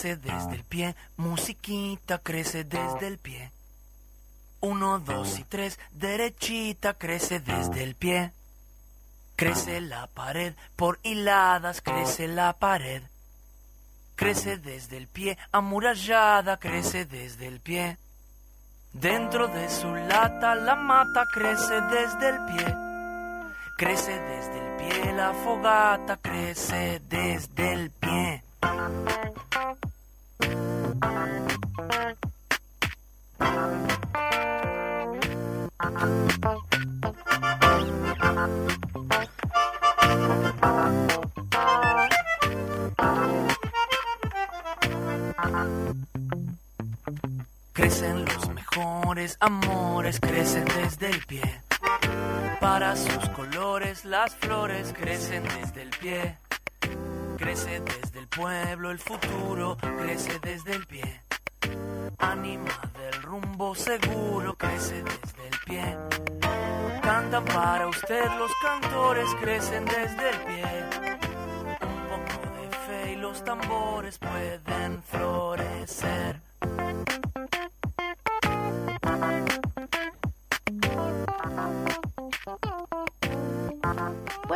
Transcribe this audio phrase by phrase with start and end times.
[0.00, 3.50] Crece desde el pie, musiquita crece desde el pie.
[4.60, 8.30] Uno, dos y tres, derechita crece desde el pie.
[9.34, 13.02] Crece la pared, por hiladas crece la pared.
[14.14, 17.98] Crece desde el pie, amurallada crece desde el pie.
[18.92, 22.76] Dentro de su lata la mata crece desde el pie.
[23.76, 28.44] Crece desde el pie, la fogata crece desde el pie.
[48.78, 51.62] Mejores amores, crecen desde el pie.
[52.60, 56.38] Para sus colores las flores crecen desde el pie.
[57.36, 61.20] Crece desde el pueblo el futuro, crece desde el pie.
[62.18, 65.96] Anima del rumbo seguro, crece desde el pie.
[67.02, 70.64] Cantan para usted los cantores, crecen desde el pie.
[71.82, 76.47] Un poco de fe y los tambores pueden florecer.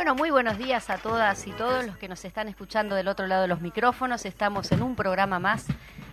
[0.03, 3.25] Bueno, muy buenos días a todas y todos los que nos están escuchando del otro
[3.25, 4.25] lado de los micrófonos.
[4.25, 5.65] Estamos en un programa más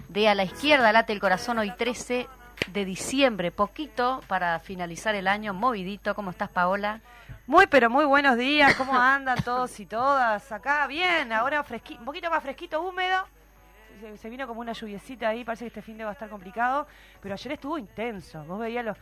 [0.09, 2.29] de A la Izquierda Late el Corazón, hoy 13
[2.69, 6.15] de diciembre, poquito para finalizar el año, movidito.
[6.15, 7.01] ¿Cómo estás, Paola?
[7.49, 8.77] Muy, pero muy buenos días.
[8.77, 10.53] ¿Cómo andan todos y todas?
[10.53, 13.27] Acá, bien, ahora fresquito, un poquito más fresquito, húmedo.
[14.01, 16.29] Se, se vino como una lluviecita ahí, parece que este fin de va a estar
[16.29, 16.87] complicado,
[17.21, 18.45] pero ayer estuvo intenso.
[18.45, 18.97] Vos veías los...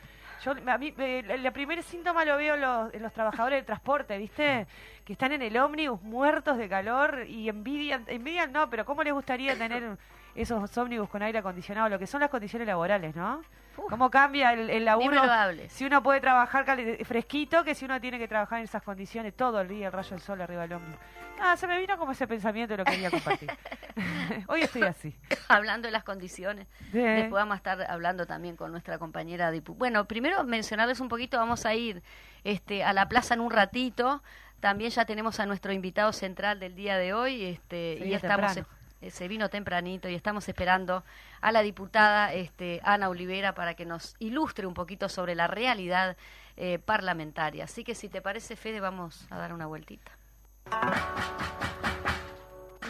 [0.44, 2.54] Yo, a mí, el, el primer síntoma lo veo
[2.92, 4.66] en los trabajadores del transporte, ¿viste?
[5.04, 9.12] Que están en el ómnibus muertos de calor y envidian, envidian no, pero ¿cómo les
[9.12, 9.96] gustaría tener
[10.34, 11.88] esos ómnibus con aire acondicionado?
[11.88, 13.42] Lo que son las condiciones laborales, ¿no?
[13.88, 15.22] ¿Cómo cambia el, el laburo?
[15.68, 16.64] Si uno puede trabajar
[17.04, 20.10] fresquito que si uno tiene que trabajar en esas condiciones todo el día, el rayo
[20.10, 20.98] del sol arriba del ómnibus.
[21.40, 23.50] Ah, se me vino como ese pensamiento y lo quería compartir.
[24.48, 25.14] Hoy estoy así.
[25.48, 26.66] Hablando de las condiciones.
[26.92, 26.98] Sí.
[26.98, 29.74] Después vamos a estar hablando también con nuestra compañera Dipu.
[29.74, 32.02] Bueno, primero mencionarles un poquito, vamos a ir
[32.44, 34.22] este, a la plaza en un ratito.
[34.60, 38.77] También ya tenemos a nuestro invitado central del día de hoy este, y estamos temprano.
[39.00, 41.04] Eh, se vino tempranito y estamos esperando
[41.40, 46.16] a la diputada este, Ana Olivera para que nos ilustre un poquito sobre la realidad
[46.56, 47.64] eh, parlamentaria.
[47.64, 50.12] Así que si te parece, Fede, vamos a dar una vueltita.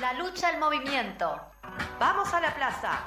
[0.01, 1.41] La lucha al movimiento.
[1.99, 3.01] Vamos a la plaza.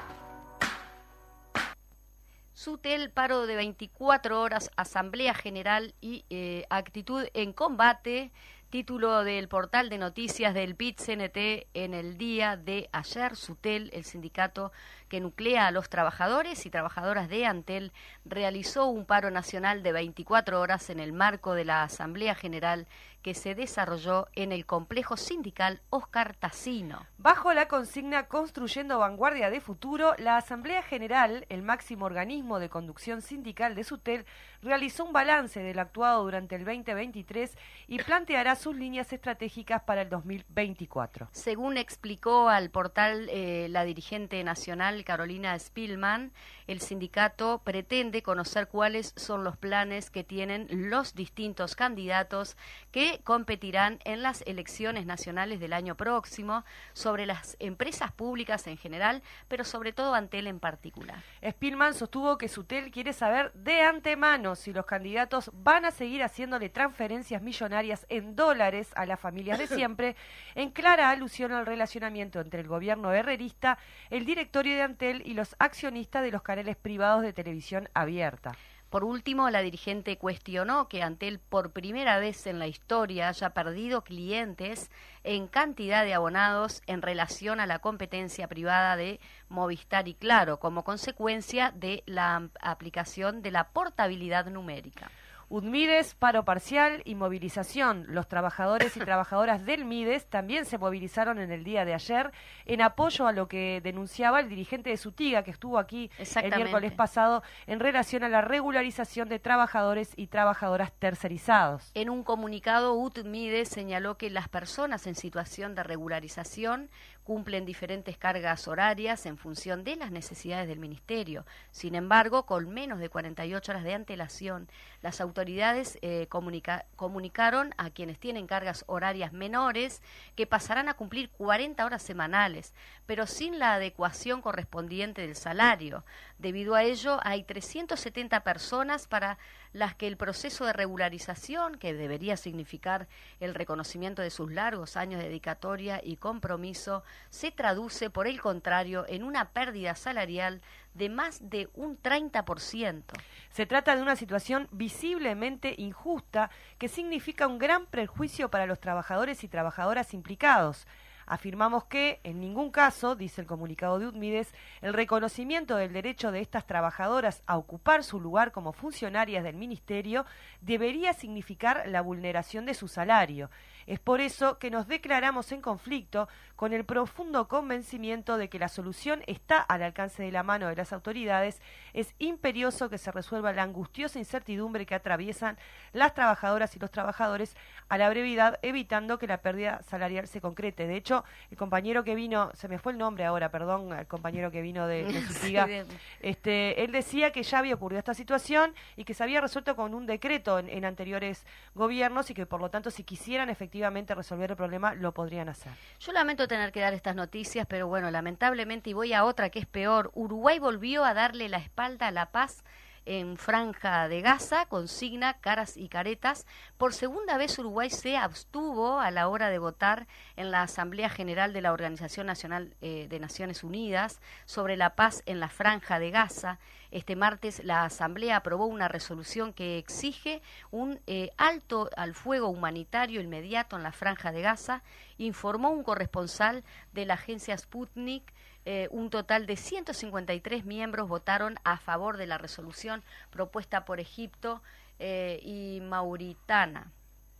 [2.52, 8.30] Sutel, paro de 24 horas, Asamblea General y eh, actitud en combate.
[8.72, 13.36] Título del portal de noticias del PIT-CNT en el día de ayer.
[13.36, 14.72] Sutel, el sindicato
[15.10, 17.92] que nuclea a los trabajadores y trabajadoras de Antel,
[18.24, 22.86] realizó un paro nacional de 24 horas en el marco de la Asamblea General
[23.22, 27.06] que se desarrolló en el complejo sindical Oscar Tassino.
[27.18, 33.22] Bajo la consigna Construyendo Vanguardia de Futuro, la Asamblea General, el máximo organismo de conducción
[33.22, 34.26] sindical de SUTEL,
[34.60, 37.56] realizó un balance del actuado durante el 2023
[37.88, 41.28] y planteará sus líneas estratégicas para el 2024.
[41.32, 46.32] Según explicó al portal eh, la dirigente nacional Carolina Spillman,
[46.66, 52.56] el sindicato pretende conocer cuáles son los planes que tienen los distintos candidatos
[52.90, 59.22] que competirán en las elecciones nacionales del año próximo sobre las empresas públicas en general,
[59.48, 61.22] pero sobre todo Antel en particular.
[61.46, 66.68] Spillman sostuvo que Sutel quiere saber de antemano si los candidatos van a seguir haciéndole
[66.68, 70.16] transferencias millonarias en dólares a las familias de siempre,
[70.54, 73.78] en clara alusión al relacionamiento entre el gobierno herrerista,
[74.10, 78.52] el directorio de Antel y los accionistas de los canales privados de televisión abierta.
[78.92, 83.48] Por último, la dirigente cuestionó que ante él por primera vez en la historia haya
[83.54, 84.90] perdido clientes
[85.24, 89.18] en cantidad de abonados en relación a la competencia privada de
[89.48, 95.10] Movistar y Claro, como consecuencia de la aplicación de la portabilidad numérica.
[95.52, 98.06] UDMIDES, paro parcial y movilización.
[98.08, 102.32] Los trabajadores y trabajadoras del MIDES también se movilizaron en el día de ayer
[102.64, 106.92] en apoyo a lo que denunciaba el dirigente de Sutiga, que estuvo aquí el miércoles
[106.92, 111.90] pasado, en relación a la regularización de trabajadores y trabajadoras tercerizados.
[111.92, 116.88] En un comunicado, UDMIDES señaló que las personas en situación de regularización
[117.24, 121.46] cumplen diferentes cargas horarias en función de las necesidades del Ministerio.
[121.70, 124.68] Sin embargo, con menos de 48 horas de antelación,
[125.02, 130.02] las autoridades eh, comunicaron a quienes tienen cargas horarias menores
[130.34, 132.74] que pasarán a cumplir 40 horas semanales,
[133.06, 136.04] pero sin la adecuación correspondiente del salario.
[136.38, 139.38] Debido a ello, hay 370 personas para
[139.72, 143.08] las que el proceso de regularización, que debería significar
[143.40, 149.04] el reconocimiento de sus largos años de dedicatoria y compromiso, se traduce, por el contrario,
[149.08, 150.60] en una pérdida salarial
[150.94, 153.02] de más de un 30%.
[153.50, 159.42] Se trata de una situación visiblemente injusta que significa un gran perjuicio para los trabajadores
[159.44, 160.86] y trabajadoras implicados.
[161.32, 164.52] Afirmamos que, en ningún caso, dice el comunicado de UDMIDES,
[164.82, 170.26] el reconocimiento del derecho de estas trabajadoras a ocupar su lugar como funcionarias del Ministerio
[170.60, 173.48] debería significar la vulneración de su salario.
[173.86, 178.68] Es por eso que nos declaramos en conflicto con el profundo convencimiento de que la
[178.68, 181.60] solución está al alcance de la mano de las autoridades.
[181.92, 185.58] Es imperioso que se resuelva la angustiosa incertidumbre que atraviesan
[185.92, 187.56] las trabajadoras y los trabajadores
[187.88, 190.86] a la brevedad, evitando que la pérdida salarial se concrete.
[190.86, 194.50] De hecho, el compañero que vino, se me fue el nombre ahora, perdón, el compañero
[194.52, 195.04] que vino de,
[195.42, 195.84] de
[196.20, 199.94] este, él decía que ya había ocurrido esta situación y que se había resuelto con
[199.94, 201.44] un decreto en, en anteriores
[201.74, 205.48] gobiernos y que por lo tanto si quisieran efectivamente efectivamente resolver el problema, lo podrían
[205.48, 205.72] hacer.
[205.98, 209.60] Yo lamento tener que dar estas noticias, pero bueno, lamentablemente, y voy a otra que
[209.60, 212.64] es peor, Uruguay volvió a darle la espalda a la paz
[213.04, 216.46] en Franja de Gaza, consigna caras y caretas.
[216.78, 220.06] Por segunda vez Uruguay se abstuvo a la hora de votar
[220.36, 225.22] en la Asamblea General de la Organización Nacional eh, de Naciones Unidas sobre la paz
[225.26, 226.58] en la Franja de Gaza.
[226.90, 233.20] Este martes la Asamblea aprobó una resolución que exige un eh, alto al fuego humanitario
[233.20, 234.82] inmediato en la Franja de Gaza,
[235.18, 238.32] informó un corresponsal de la agencia Sputnik
[238.64, 244.62] eh, un total de 153 miembros votaron a favor de la resolución propuesta por Egipto
[244.98, 246.86] eh, y Mauritania.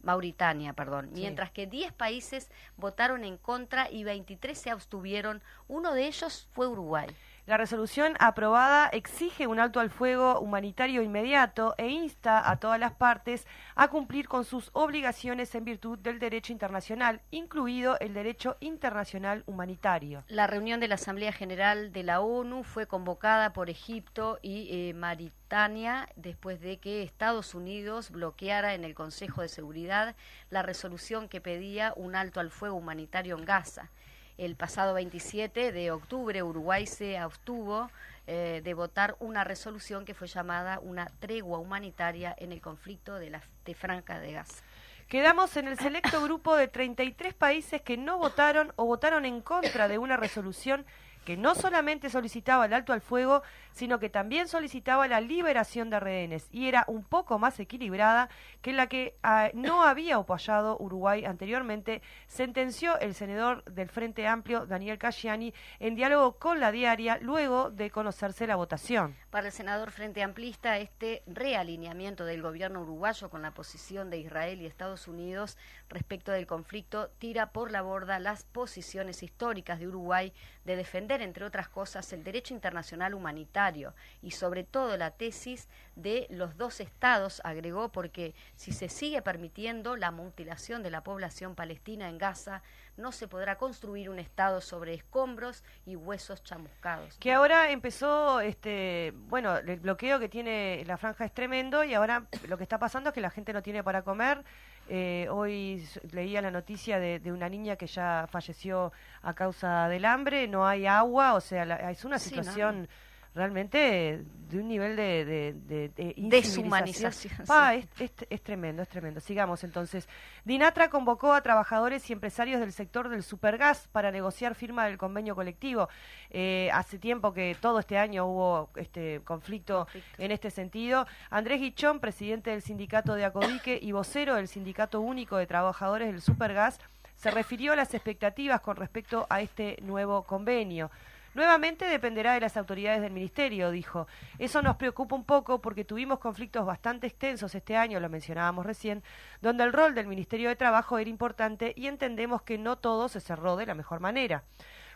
[0.02, 5.42] Mauritania, perdón, mientras que 10 países votaron en contra y 23 se abstuvieron.
[5.68, 7.06] Uno de ellos fue Uruguay.
[7.44, 12.92] La resolución aprobada exige un alto al fuego humanitario inmediato e insta a todas las
[12.92, 19.42] partes a cumplir con sus obligaciones en virtud del derecho internacional, incluido el derecho internacional
[19.46, 20.22] humanitario.
[20.28, 24.94] La reunión de la Asamblea General de la ONU fue convocada por Egipto y eh,
[24.94, 30.14] Mauritania después de que Estados Unidos bloqueara en el Consejo de Seguridad
[30.50, 33.90] la resolución que pedía un alto al fuego humanitario en Gaza.
[34.38, 37.90] El pasado 27 de octubre Uruguay se abstuvo
[38.26, 43.30] eh, de votar una resolución que fue llamada una tregua humanitaria en el conflicto de
[43.30, 44.62] la de Franca de Gaza.
[45.08, 49.86] Quedamos en el selecto grupo de 33 países que no votaron o votaron en contra
[49.88, 50.86] de una resolución
[51.24, 53.42] que no solamente solicitaba el alto al fuego,
[53.72, 58.28] sino que también solicitaba la liberación de rehenes y era un poco más equilibrada
[58.60, 64.66] que la que ah, no había apoyado Uruguay anteriormente, sentenció el senador del Frente Amplio,
[64.66, 69.16] Daniel Casciani, en diálogo con la diaria luego de conocerse la votación.
[69.30, 74.60] Para el senador Frente Amplista, este realineamiento del gobierno uruguayo con la posición de Israel
[74.60, 75.56] y Estados Unidos
[75.92, 80.32] respecto del conflicto tira por la borda las posiciones históricas de Uruguay
[80.64, 86.26] de defender, entre otras cosas, el derecho internacional humanitario y sobre todo la tesis de
[86.30, 92.08] los dos estados, agregó, porque si se sigue permitiendo la mutilación de la población palestina
[92.08, 92.62] en Gaza,
[92.96, 97.16] no se podrá construir un estado sobre escombros y huesos chamuscados.
[97.18, 102.26] Que ahora empezó, este, bueno, el bloqueo que tiene la franja es tremendo y ahora
[102.48, 104.44] lo que está pasando es que la gente no tiene para comer.
[104.88, 110.48] Eh, hoy leía la noticia de, una niña que ya falleció a causa del hambre,
[110.48, 112.88] no hay agua, o sea, es una situación
[113.34, 117.32] realmente de un nivel de, de, de- de Deshumanización.
[117.46, 117.86] Pa, es-
[118.28, 119.20] es tremendo, es tremendo.
[119.20, 120.06] Sigamos entonces.
[120.44, 125.34] Dinatra convocó a trabajadores y empresarios del sector del supergas para negociar firma del convenio
[125.34, 125.88] colectivo.
[126.30, 130.22] Eh, hace tiempo que todo este año hubo este conflicto, Conflicto.
[130.22, 131.06] en este sentido.
[131.30, 136.20] Andrés Guichón, presidente del sindicato de Acodique y vocero del Sindicato Único de Trabajadores del
[136.20, 136.78] Supergas,
[137.16, 140.90] se refirió a las expectativas con respecto a este nuevo convenio.
[141.34, 144.06] Nuevamente dependerá de las autoridades del Ministerio, dijo.
[144.38, 149.02] Eso nos preocupa un poco porque tuvimos conflictos bastante extensos este año, lo mencionábamos recién,
[149.40, 153.20] donde el rol del Ministerio de Trabajo era importante y entendemos que no todo se
[153.20, 154.42] cerró de la mejor manera.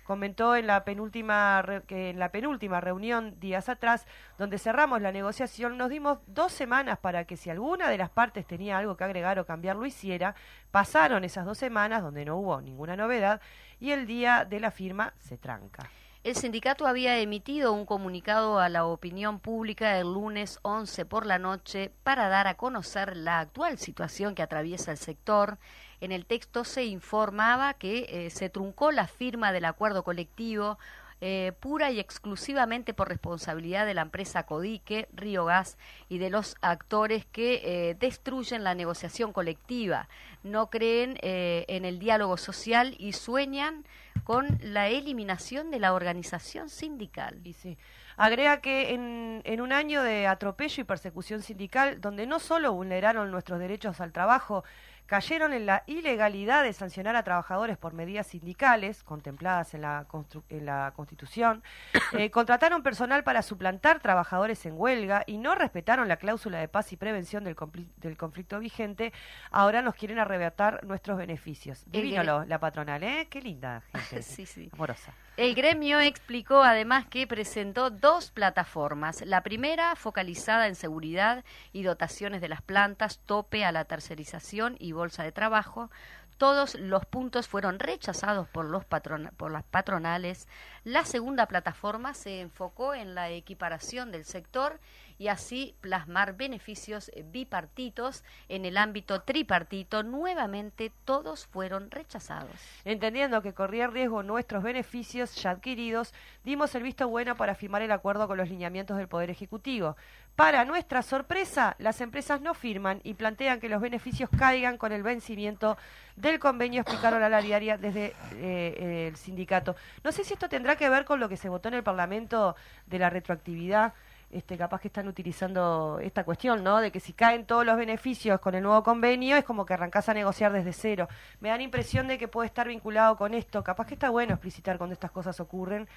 [0.04, 4.06] Comentó en la penúltima en la penúltima reunión días atrás,
[4.38, 8.46] donde cerramos la negociación, nos dimos dos semanas para que si alguna de las partes
[8.46, 10.36] tenía algo que agregar o cambiar lo hiciera.
[10.70, 13.40] Pasaron esas dos semanas donde no hubo ninguna novedad
[13.80, 15.90] y el día de la firma se tranca.
[16.26, 21.38] El sindicato había emitido un comunicado a la opinión pública el lunes 11 por la
[21.38, 25.58] noche para dar a conocer la actual situación que atraviesa el sector.
[26.00, 30.80] En el texto se informaba que eh, se truncó la firma del acuerdo colectivo
[31.22, 35.78] eh, pura y exclusivamente por responsabilidad de la empresa Codique, Río Gas
[36.10, 40.08] y de los actores que eh, destruyen la negociación colectiva,
[40.42, 43.84] no creen eh, en el diálogo social y sueñan
[44.24, 47.40] con la eliminación de la organización sindical.
[47.44, 47.78] Y sí.
[48.18, 53.30] Agrega que en, en un año de atropello y persecución sindical, donde no solo vulneraron
[53.30, 54.64] nuestros derechos al trabajo,
[55.06, 60.06] cayeron en la ilegalidad de sancionar a trabajadores por medidas sindicales contempladas en la,
[60.48, 61.62] en la Constitución,
[62.12, 66.92] eh, contrataron personal para suplantar trabajadores en huelga y no respetaron la cláusula de paz
[66.92, 67.56] y prevención del,
[67.96, 69.12] del conflicto vigente,
[69.50, 71.84] ahora nos quieren arrebatar nuestros beneficios.
[71.86, 73.28] Divino la patronal, ¿eh?
[73.30, 74.22] Qué linda gente.
[74.22, 74.68] Sí, sí.
[74.72, 75.12] Amorosa.
[75.36, 79.20] El gremio explicó además que presentó dos plataformas.
[79.20, 84.92] La primera focalizada en seguridad y dotaciones de las plantas, tope a la tercerización y
[84.92, 85.90] bolsa de trabajo.
[86.38, 90.48] Todos los puntos fueron rechazados por, los por las patronales.
[90.84, 94.80] La segunda plataforma se enfocó en la equiparación del sector
[95.18, 100.02] y así plasmar beneficios eh, bipartitos en el ámbito tripartito.
[100.02, 102.50] Nuevamente todos fueron rechazados.
[102.84, 106.12] Entendiendo que corría riesgo nuestros beneficios ya adquiridos,
[106.44, 109.96] dimos el visto bueno para firmar el acuerdo con los lineamientos del Poder Ejecutivo.
[110.36, 115.02] Para nuestra sorpresa, las empresas no firman y plantean que los beneficios caigan con el
[115.02, 115.78] vencimiento
[116.14, 119.76] del convenio, explicaron a la diaria desde eh, el sindicato.
[120.04, 122.54] No sé si esto tendrá que ver con lo que se votó en el Parlamento
[122.86, 123.94] de la retroactividad.
[124.28, 126.80] Este, capaz que están utilizando esta cuestión, ¿no?
[126.80, 130.08] De que si caen todos los beneficios con el nuevo convenio, es como que arrancás
[130.08, 131.08] a negociar desde cero.
[131.40, 133.62] Me da la impresión de que puede estar vinculado con esto.
[133.62, 135.88] Capaz que está bueno explicitar cuando estas cosas ocurren,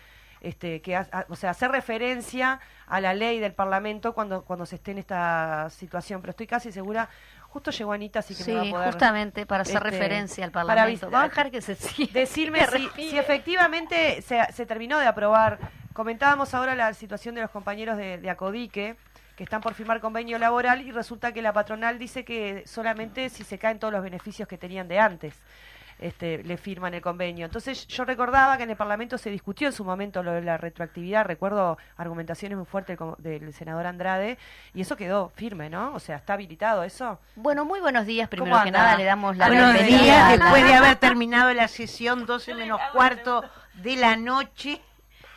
[0.41, 4.75] este, que, ha- o sea, hacer referencia a la ley del Parlamento cuando, cuando se
[4.75, 6.21] esté en esta situación.
[6.21, 7.09] Pero estoy casi segura,
[7.49, 10.45] justo llegó Anita, así que Sí, me va a poder justamente para hacer este, referencia
[10.45, 11.07] al para Parlamento.
[11.07, 12.13] avisar- Vamos a dejar que se siga.
[12.13, 12.59] decirme
[12.95, 15.57] si, si efectivamente se, se terminó de aprobar.
[15.99, 18.95] Comentábamos ahora la situación de los compañeros de, de Acodique,
[19.35, 23.43] que están por firmar convenio laboral y resulta que la patronal dice que solamente si
[23.43, 25.35] se caen todos los beneficios que tenían de antes.
[25.99, 27.45] Este, le firman el convenio.
[27.45, 30.55] Entonces yo recordaba que en el Parlamento se discutió en su momento lo de la
[30.55, 34.37] retroactividad, recuerdo argumentaciones muy fuertes del senador Andrade,
[34.73, 35.93] y eso quedó firme, ¿no?
[35.93, 37.19] O sea, ¿está habilitado eso?
[37.35, 38.29] Bueno, muy buenos días.
[38.29, 40.95] ¿Cómo Primero que nada le damos la Buenos bienvenida días, a la- después de haber
[40.95, 44.81] terminado la sesión 12 menos cuarto de la noche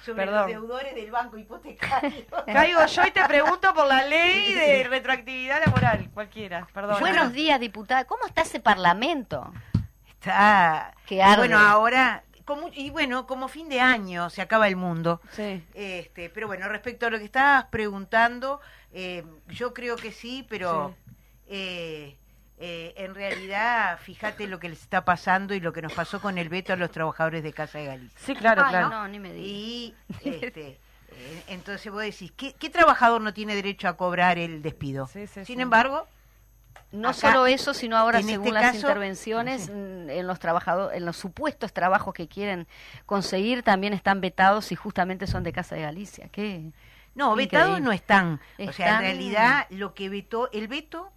[0.04, 0.40] sobre Perdón.
[0.40, 2.24] los deudores del banco hipotecario.
[2.46, 6.98] Caigo yo y te pregunto por la ley de retroactividad laboral, cualquiera, perdón.
[7.00, 8.04] Buenos días, diputada.
[8.04, 9.52] ¿Cómo está ese Parlamento?
[10.08, 10.94] Está.
[11.06, 11.36] Que arde.
[11.38, 12.22] Bueno, ahora.
[12.44, 15.20] como- y bueno, como fin de año se acaba el mundo.
[15.30, 15.64] Sí.
[15.74, 18.60] Este, pero bueno, respecto a lo que estabas preguntando,
[18.92, 20.94] eh, yo creo que sí, pero
[21.46, 22.16] eh,
[22.64, 26.38] eh, en realidad, fíjate lo que les está pasando y lo que nos pasó con
[26.38, 28.18] el veto a los trabajadores de Casa de Galicia.
[28.24, 28.88] Sí, claro, Ay, claro.
[28.88, 29.46] no, ni me digas.
[29.48, 30.78] Y este,
[31.10, 35.08] eh, entonces vos decís, ¿qué, qué trabajador no tiene derecho a cobrar el despido?
[35.08, 35.60] Sí, sí, Sin sí.
[35.62, 36.06] embargo,
[36.92, 40.38] No Acá, solo eso, sino ahora en según este las caso- intervenciones mm, en los
[40.38, 42.68] trabajadores, en los supuestos trabajos que quieren
[43.06, 46.28] conseguir también están vetados y justamente son de Casa de Galicia.
[46.30, 46.70] ¿Qué?
[47.14, 47.44] no, Increíble.
[47.58, 48.34] vetados no están.
[48.34, 51.10] O sea, en Están- realidad lo que vetó, el veto,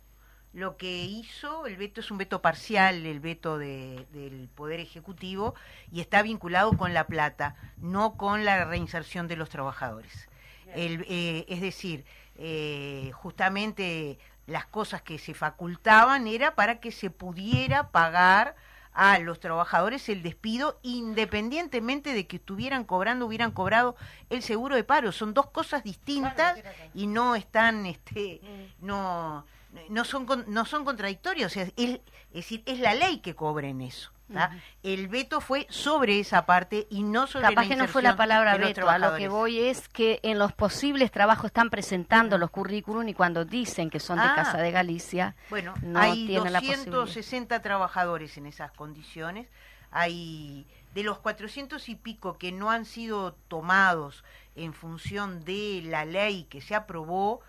[0.55, 5.53] lo que hizo, el veto es un veto parcial, el veto de- del Poder Ejecutivo,
[5.91, 10.29] y está vinculado con la plata, no con la reinserción de los trabajadores.
[10.73, 12.05] El, eh, es decir,
[12.37, 18.55] eh, justamente las cosas que se facultaban era para que se pudiera pagar
[18.93, 23.97] a los trabajadores el despido independientemente de que estuvieran cobrando, hubieran cobrado
[24.29, 25.11] el seguro de paro.
[25.11, 26.55] Son dos cosas distintas
[26.93, 28.39] y no están, este,
[28.79, 29.45] no,
[29.89, 31.55] no son, con- no son contradictorios.
[31.57, 31.99] Es, es
[32.33, 34.11] decir, es la ley que cobren eso.
[34.33, 34.49] ¿tá?
[34.81, 38.15] El veto fue sobre esa parte y no sobre Capaz la que no fue la
[38.15, 42.49] palabra veto, a lo que voy es que en los posibles trabajos están presentando los
[42.49, 44.33] currículum y cuando dicen que son de Ah.
[44.35, 46.91] Casa de Galicia, Bueno, no hay tienen la posibilidad.
[46.91, 49.47] 260 trabajadores en esas condiciones.
[49.91, 50.65] Hay
[50.95, 54.23] de los 400 y pico que no han sido tomados
[54.55, 57.41] en función de la ley que se aprobó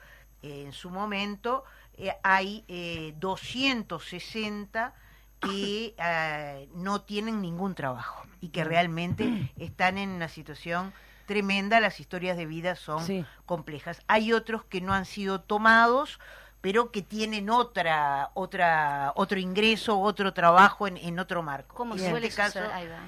[0.42, 1.64] eh, en su momento,
[1.98, 4.94] eh, hay eh, 260
[5.40, 10.92] que eh, no tienen ningún trabajo y que realmente están en una situación
[11.26, 13.24] tremenda, las historias de vida son Sí.
[13.44, 14.00] complejas.
[14.06, 16.20] Hay otros que no han sido tomados,
[16.66, 21.76] pero que tienen otra, otra, otro ingreso, otro trabajo en, en otro marco.
[21.76, 22.58] como suele este caso,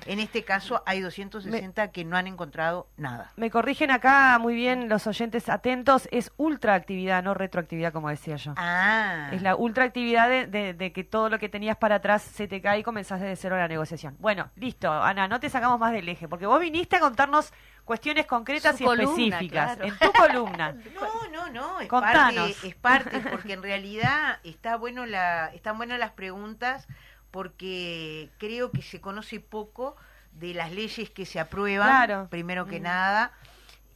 [0.07, 3.33] en este caso hay 260 que no han encontrado nada.
[3.35, 8.55] Me corrigen acá muy bien los oyentes atentos, es ultraactividad, no retroactividad como decía yo.
[8.57, 12.47] Ah, Es la ultraactividad de, de, de que todo lo que tenías para atrás se
[12.47, 14.15] te cae y comenzás desde cero la negociación.
[14.21, 17.53] Bueno, listo, Ana, no te sacamos más del eje, porque vos viniste a contarnos
[17.88, 19.76] cuestiones concretas Su y columna, específicas.
[19.78, 19.85] claro.
[19.92, 20.76] En tu columna.
[20.95, 22.52] No, no, no, es Contanos.
[22.52, 26.87] parte, es parte, porque en realidad está bueno la, están buenas las preguntas
[27.30, 29.97] porque creo que se conoce poco
[30.33, 32.28] de las leyes que se aprueban, Claro.
[32.30, 32.83] primero que Mm.
[32.85, 33.33] nada,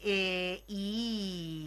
[0.05, 1.65] eh, y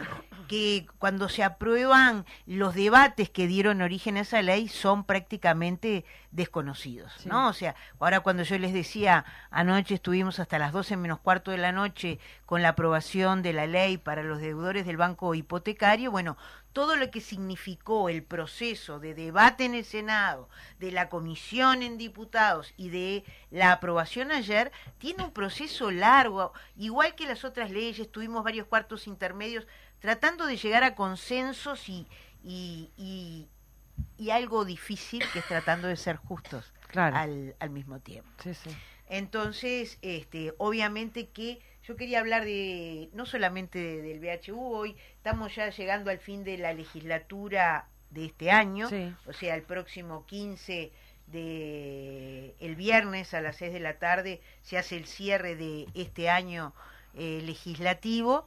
[0.48, 7.12] que cuando se aprueban los debates que dieron origen a esa ley son prácticamente desconocidos,
[7.18, 7.28] Sí.
[7.28, 7.48] ¿no?
[7.48, 11.58] O sea, ahora cuando yo les decía, anoche estuvimos hasta las 12 menos cuarto de
[11.58, 16.36] la noche con la aprobación de la ley para los deudores del banco hipotecario, bueno,
[16.76, 21.96] todo lo que significó el proceso de debate en el Senado, de la comisión en
[21.96, 28.12] diputados y de la aprobación ayer, tiene un proceso largo, igual que las otras leyes,
[28.12, 29.66] tuvimos varios cuartos intermedios
[30.00, 32.06] tratando de llegar a consensos y,
[32.44, 33.48] y, y-
[34.18, 37.16] y algo difícil que es tratando de ser justos Claro.
[37.16, 38.28] al, al mismo tiempo.
[38.42, 38.68] Sí, sí.
[39.08, 45.54] Entonces, este, obviamente que yo quería hablar de no solamente de- del BHU hoy, estamos
[45.54, 49.14] ya llegando al fin de la legislatura de este año, Sí.
[49.26, 50.92] o sea, el próximo 15
[51.26, 56.30] de el viernes a las 6 de la tarde se hace el cierre de este
[56.30, 56.72] año
[57.18, 58.44] eh, legislativo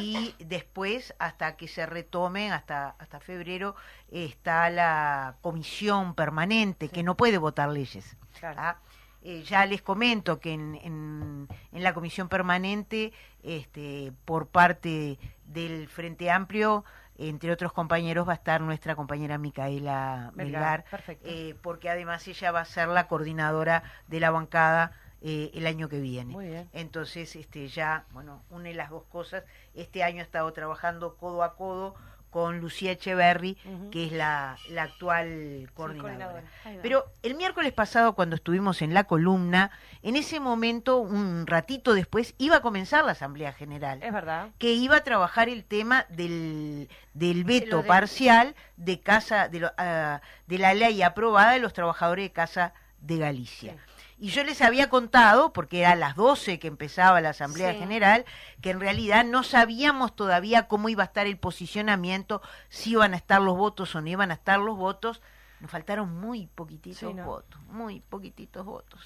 [0.00, 3.76] y después hasta que se retome hasta hasta febrero
[4.10, 8.78] está la comisión permanente que no puede votar leyes Claro.
[9.24, 15.88] Eh, ya les comento que en, en, en la comisión permanente, este, por parte del
[15.88, 16.84] Frente Amplio,
[17.18, 20.84] entre otros compañeros, va a estar nuestra compañera Micaela Melgar,
[21.22, 25.88] eh, porque además ella va a ser la coordinadora de la bancada eh, el año
[25.88, 26.32] que viene.
[26.32, 26.68] Muy bien.
[26.72, 29.44] Entonces, este, ya, bueno, une las dos cosas.
[29.74, 31.94] Este año ha estado trabajando codo a codo
[32.32, 33.56] con Lucía Echeverry,
[33.92, 36.42] que es la, la actual coordinadora.
[36.80, 39.70] Pero el miércoles pasado, cuando estuvimos en la columna,
[40.02, 44.48] en ese momento, un ratito después, iba a comenzar la Asamblea General, Es verdad.
[44.58, 49.72] que iba a trabajar el tema del, del veto de- parcial de casa de, lo-
[49.76, 53.72] ah, de la ley aprobada de los trabajadores de Casa de Galicia.
[53.74, 53.78] Sí.
[54.22, 57.80] Y yo les había contado, porque era a las 12 que empezaba la Asamblea Sí.
[57.80, 58.24] General,
[58.60, 63.16] que en realidad no sabíamos todavía cómo iba a estar el posicionamiento, si iban a
[63.16, 65.20] estar los votos o no iban a estar los votos.
[65.58, 67.24] Nos faltaron muy poquititos Sí, ¿no?
[67.24, 69.00] votos, muy poquititos votos.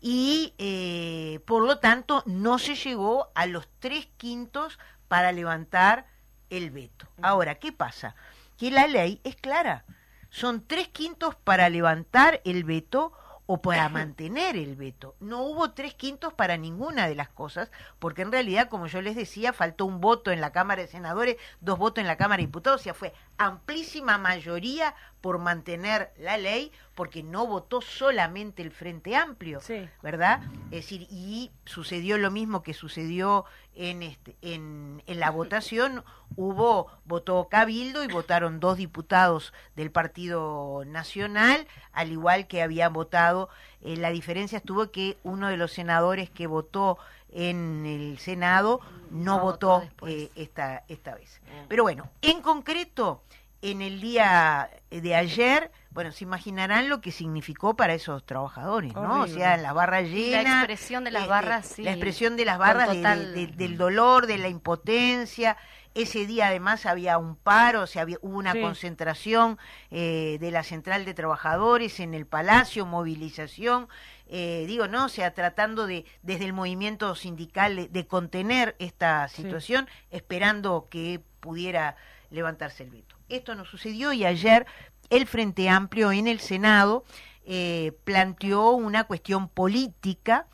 [0.00, 6.06] Y eh, por lo tanto no se llegó a los tres quintos para levantar
[6.48, 7.08] el veto.
[7.22, 8.14] Ahora, ¿qué pasa?
[8.56, 9.84] Que la ley es clara.
[10.30, 13.12] Son tres quintos para levantar el veto
[13.50, 15.16] o para mantener el veto.
[15.20, 19.16] No hubo tres quintos para ninguna de las cosas, porque en realidad, como yo les
[19.16, 22.46] decía, faltó un voto en la Cámara de Senadores, dos votos en la Cámara de
[22.46, 28.70] Diputados, o sea, fue amplísima mayoría por mantener la ley, porque no votó solamente el
[28.70, 29.88] Frente Amplio, Sí.
[30.02, 30.42] ¿verdad?
[30.66, 33.46] Es decir, y sucedió lo mismo que sucedió
[33.78, 36.04] en, este, en, en la votación,
[36.36, 43.48] hubo, votó Cabildo y votaron dos diputados del Partido Nacional, al igual que habían votado,
[43.82, 46.98] eh, la diferencia estuvo que uno de los senadores que votó
[47.30, 51.40] en el Senado no, No votó eh, esta, esta vez.
[51.68, 53.22] Pero bueno, en concreto,
[53.62, 59.22] en el día de ayer, bueno, se imaginarán lo que significó para esos trabajadores, ¿no?
[59.22, 60.42] O sea, la barra Y llena.
[60.42, 61.82] la expresión de las este, barras, sí.
[61.82, 65.56] La expresión de las barras de- total- de- de- del dolor, de la impotencia.
[65.94, 68.60] Ese día además había un paro, o sea, había, hubo una Sí.
[68.60, 69.58] concentración
[69.90, 73.88] eh, de la Central de Trabajadores en el Palacio, movilización,
[74.28, 75.06] eh, digo, ¿no?
[75.06, 79.42] O sea, tratando de, desde el movimiento sindical, de, de contener esta Sí.
[79.42, 81.96] situación, esperando que pudiera
[82.30, 83.16] levantarse el veto.
[83.30, 84.66] Esto no sucedió y ayer
[85.10, 87.04] el Frente Amplio en el Senado
[87.46, 90.46] eh, planteó una cuestión política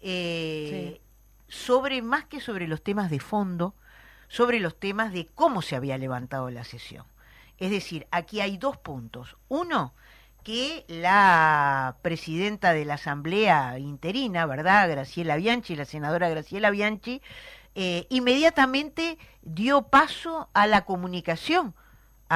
[0.00, 1.00] eh,
[1.48, 3.74] sobre, más que sobre los temas de fondo,
[4.28, 7.06] sobre los temas de cómo se había levantado la sesión.
[7.58, 9.36] Es decir, aquí hay dos puntos.
[9.48, 9.94] Uno,
[10.42, 14.90] que la presidenta de la Asamblea interina, ¿verdad?
[14.90, 17.22] Graciela Bianchi, la senadora Graciela Bianchi,
[17.74, 21.74] eh, inmediatamente dio paso a la comunicación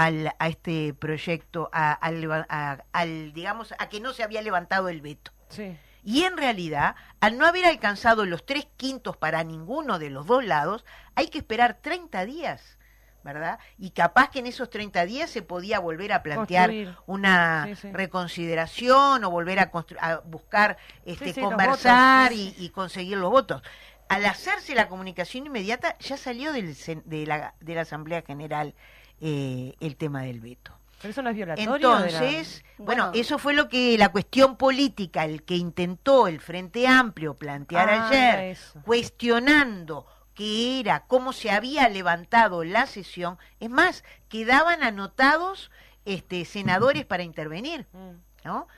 [0.05, 4.89] al, a este proyecto, a- al, a- al, digamos, a que no se había levantado
[4.91, 5.33] el veto.
[5.49, 5.77] Sí.
[6.05, 10.45] Y en realidad, al no haber alcanzado los tres quintos para ninguno de los dos
[10.45, 12.79] lados, hay que esperar 30 días,
[13.25, 13.59] ¿verdad?
[13.79, 16.97] Y capaz que en esos 30 días se podía volver a plantear Construir.
[17.07, 17.93] una Sí, sí.
[17.93, 23.63] reconsideración o volver a, a buscar este, Sí, conversar votos, y, y conseguir los votos.
[24.09, 28.75] Al hacerse la comunicación inmediata, ya salió del, de, la, de la Asamblea General
[29.21, 30.73] eh, el tema del veto.
[31.01, 31.71] Pero eso no es violatorio.
[31.71, 31.77] la-
[32.07, 33.11] Entonces, bueno, Bueno.
[33.21, 38.09] eso fue lo que la cuestión política, el que intentó el Frente Amplio plantear Ah,
[38.09, 38.81] ayer, eso.
[38.85, 43.39] cuestionando que era cómo se había levantado la sesión.
[43.61, 45.71] Es más, quedaban anotados
[46.05, 48.11] este, senadores para intervenir, Mm,
[48.45, 48.69] ¿no?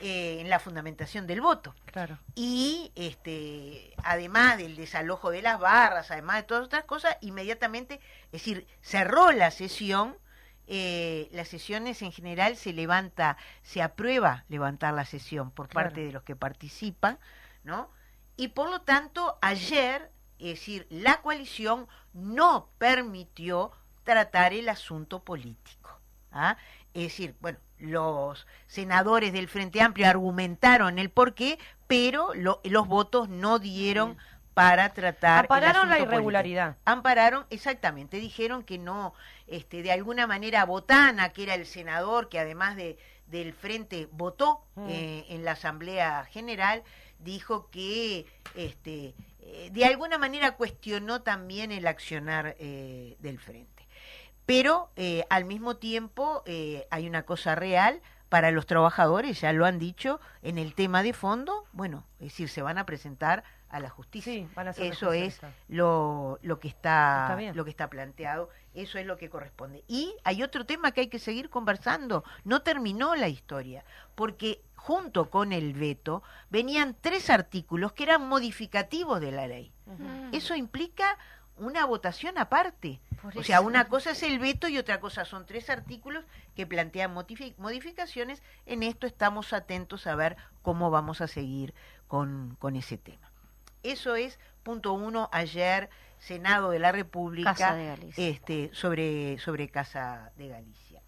[0.00, 2.20] Eh, en la fundamentación del voto claro.
[2.36, 8.30] y este además del desalojo de las barras, además de todas otras cosas, inmediatamente, es
[8.32, 10.16] decir, cerró la sesión,
[10.68, 15.88] eh, las sesiones en general se levanta, se aprueba levantar la sesión por Claro.
[15.88, 17.18] parte de los que participan,
[17.64, 17.90] ¿no?
[18.36, 23.72] Y por lo tanto, ayer, es decir, la coalición no permitió
[24.04, 26.00] tratar el asunto político.
[26.30, 26.56] ¿ah?
[26.94, 33.28] Es decir, bueno, los senadores del Frente Amplio argumentaron el porqué, pero lo- los votos
[33.28, 34.16] no dieron
[34.54, 35.44] para tratar.
[35.44, 36.64] el Ampararon la irregularidad.
[36.72, 36.82] político.
[36.84, 39.14] Ampararon, exactamente, dijeron que no,
[39.46, 44.64] este, de alguna manera Botana, que era el senador que además de del Frente votó
[44.74, 44.86] Mm.
[44.88, 46.82] eh, en la Asamblea General,
[47.18, 53.77] dijo que este, eh, de alguna manera cuestionó también el accionar eh, del Frente.
[54.48, 59.66] Pero eh, al mismo tiempo eh, hay una cosa real para los trabajadores, ya lo
[59.66, 63.78] han dicho, en el tema de fondo, bueno, es decir, se van a presentar a
[63.78, 64.32] la justicia.
[64.32, 68.96] Sí, van a ser Eso es lo, lo que está, lo que está planteado, eso
[68.96, 69.84] es lo que corresponde.
[69.86, 73.84] Y hay otro tema que hay que seguir conversando, no terminó la historia,
[74.14, 79.74] porque junto con el veto venían tres artículos que eran modificativos de la ley.
[80.32, 81.18] Eso implica
[81.58, 83.02] una votación aparte.
[83.22, 86.66] Por O sea, una cosa es el veto y otra cosa son tres artículos que
[86.66, 88.42] plantean modifi- modificaciones.
[88.66, 91.74] En esto estamos atentos a ver cómo vamos a seguir
[92.06, 93.30] con, con ese tema.
[93.82, 98.28] Eso es punto uno ayer, Senado de la República, Casa de Galicia.
[98.28, 101.02] este, sobre, sobre Casa de Galicia.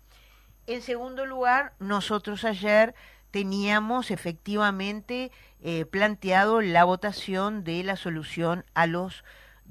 [0.67, 2.95] En segundo lugar, nosotros ayer
[3.33, 5.31] teníamos efectivamente
[5.63, 9.25] eh, planteado la votación de la solución a los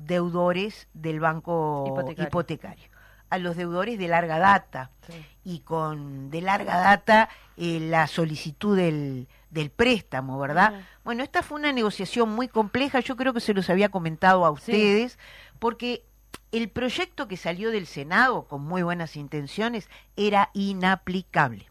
[0.06, 2.28] deudores del banco Hipotecario.
[2.28, 2.90] hipotecario,
[3.30, 5.26] a los deudores de larga data Sí.
[5.44, 10.82] y con de larga data eh, la solicitud del, del préstamo, ¿verdad?
[11.04, 14.50] Bueno, esta fue una negociación muy compleja, yo creo que se los había comentado a
[14.50, 14.72] Sí.
[14.72, 15.20] ustedes,
[15.60, 16.06] porque
[16.52, 21.68] el proyecto que salió del Senado, con muy buenas intenciones, era inaplicable.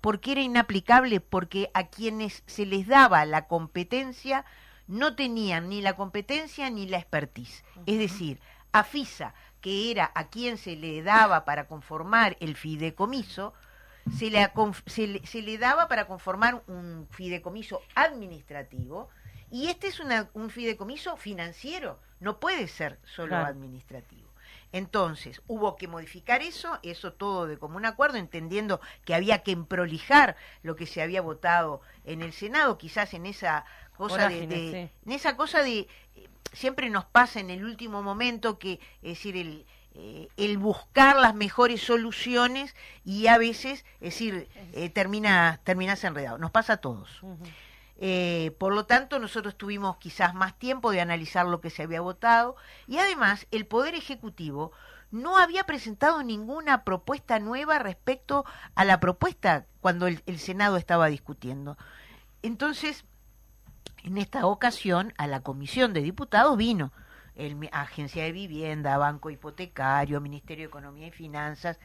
[0.00, 1.20] ¿Por qué era inaplicable?
[1.20, 4.44] Porque a quienes se les daba la competencia
[4.90, 7.64] no tenían ni la competencia ni la expertise.
[7.86, 8.40] Es decir,
[8.72, 13.54] a FISA, que era a quien se le daba para conformar el fideicomiso,
[14.16, 19.08] se le, acon- se le- se le daba para conformar un fideicomiso administrativo
[19.50, 23.46] y este es una- un fideicomiso financiero, no puede ser solo Claro.
[23.46, 24.28] administrativo.
[24.72, 30.36] Entonces, hubo que modificar eso, eso todo de común acuerdo, entendiendo que había que emprolijar
[30.62, 33.64] lo que se había votado en el Senado, quizás en esa
[34.08, 34.96] cosa de, de- sí.
[35.06, 35.86] en esa cosa de
[36.52, 41.34] siempre nos pasa en el último momento que es decir el eh, el buscar las
[41.34, 47.20] mejores soluciones y a veces es decir eh, termina terminas enredado nos pasa a todos
[48.02, 52.00] eh, por lo tanto, nosotros tuvimos quizás más tiempo de analizar lo que se había
[52.00, 54.72] votado y además el Poder Ejecutivo
[55.10, 61.08] no había presentado ninguna propuesta nueva respecto a la propuesta cuando el, el Senado estaba
[61.08, 61.76] discutiendo.
[62.42, 63.04] Entonces,
[64.04, 66.92] en esta ocasión, a la Comisión de Diputados vino
[67.36, 71.78] el Agencia de Vivienda, Banco Hipotecario, Ministerio de Economía y Finanzas,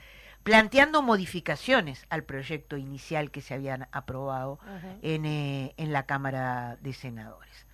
[0.43, 4.60] planteando modificaciones al proyecto inicial que se habían aprobado
[5.01, 7.65] en, eh, en la Cámara de Senadores.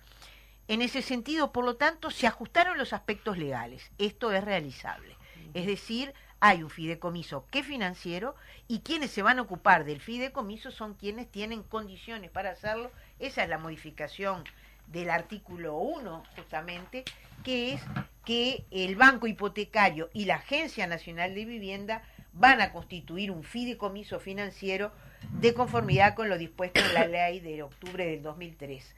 [0.68, 3.90] En ese sentido, por lo tanto, se ajustaron los aspectos legales.
[3.98, 5.16] Esto es realizable.
[5.54, 8.34] Es decir, hay un fideicomiso que financiero
[8.68, 12.90] y quienes se van a ocupar del fideicomiso son quienes tienen condiciones para hacerlo.
[13.22, 14.42] Esa es la modificación
[14.88, 17.04] del artículo 1, justamente,
[17.44, 17.80] que es
[18.24, 24.18] que el Banco Hipotecario y la Agencia Nacional de Vivienda van a constituir un fideicomiso
[24.18, 24.90] financiero
[25.38, 28.92] de conformidad con lo dispuesto en la ley de octubre del 2003.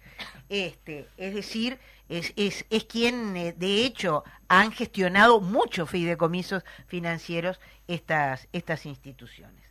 [0.48, 7.60] Este, es decir, es, es, es quien, eh, de hecho, han gestionado muchos fideicomisos financieros
[7.88, 9.62] estas, estas instituciones.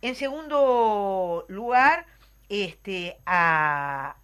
[0.00, 2.06] En segundo lugar,
[2.48, 4.16] este, a,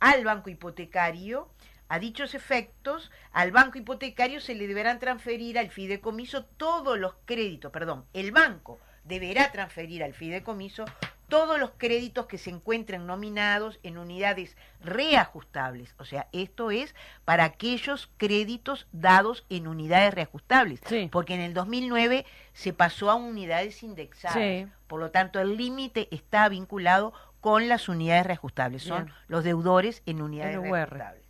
[0.00, 1.48] al banco hipotecario,
[1.88, 7.72] a dichos efectos, al banco hipotecario se le deberán transferir al fideicomiso todos los créditos,
[7.72, 10.84] perdón, el banco deberá transferir al fideicomiso
[11.28, 15.94] todos los créditos que se encuentren nominados en unidades reajustables.
[15.98, 20.80] O sea, esto es para aquellos créditos dados en unidades reajustables.
[20.86, 21.08] Sí.
[21.12, 24.38] Porque en el 2009 se pasó a unidades indexadas.
[24.38, 24.66] Sí.
[24.86, 28.82] Por lo tanto, el límite está vinculado con las unidades reajustables.
[28.82, 29.16] Son Bien.
[29.28, 31.24] los deudores en unidades reajustables.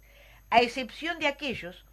[0.50, 1.84] A excepción de aquellos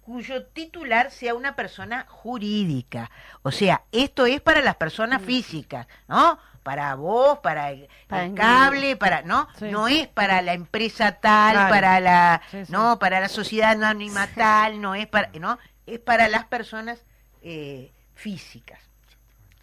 [0.00, 3.10] cuyo titular sea una persona jurídica.
[3.42, 6.38] O sea, esto es para las personas físicas, ¿no?
[6.62, 9.48] Para vos, para el, Para el el cable, para, ¿no?
[9.58, 9.66] Sí.
[9.70, 11.70] No es para la empresa tal, Claro.
[11.70, 12.72] para la, Sí, sí.
[12.72, 15.58] no, para la sociedad anónima tal, no es para, ¿no?
[15.86, 17.04] Es para las personas
[17.42, 18.78] eh, físicas.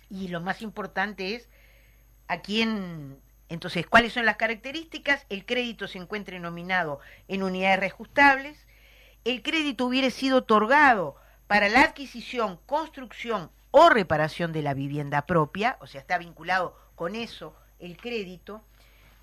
[0.10, 1.48] Y lo más importante es
[2.28, 5.26] a quién, entonces, cuáles son las características.
[5.30, 8.68] El crédito se encuentre nominado en unidades reajustables.
[9.24, 11.16] El crédito hubiera sido otorgado
[11.48, 17.16] para la adquisición, construcción o reparación de la vivienda propia, o sea, está vinculado con
[17.16, 18.62] eso el crédito.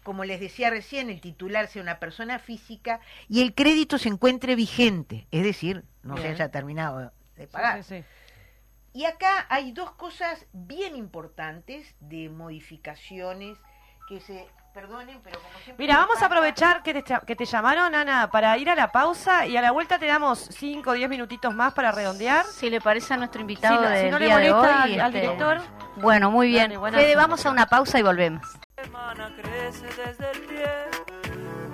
[0.03, 4.55] Como les decía recién, el titular sea una persona física y el crédito se encuentre
[4.55, 7.85] vigente, es decir, no se haya terminado de Sí, pagar.
[7.85, 8.05] sí, sí.
[8.95, 13.59] Y acá hay dos cosas bien importantes de modificaciones
[14.09, 14.47] que se
[14.81, 18.57] perdonen, pero como siempre Mira, vamos a aprovechar que te, que te llamaron, Ana, para
[18.59, 21.73] ir a la pausa y a la vuelta te damos 5 o 10 minutitos más
[21.73, 22.45] para redondear.
[22.45, 24.93] Si le parece a nuestro invitado Si no- si no le día de molesta hoy,
[24.95, 25.61] al- al este, director.
[25.97, 26.73] Bueno, muy bien.
[26.79, 28.47] Dale, Fede, vamos a una pausa y volvemos.
[28.83, 31.06] semana crece desde el pie.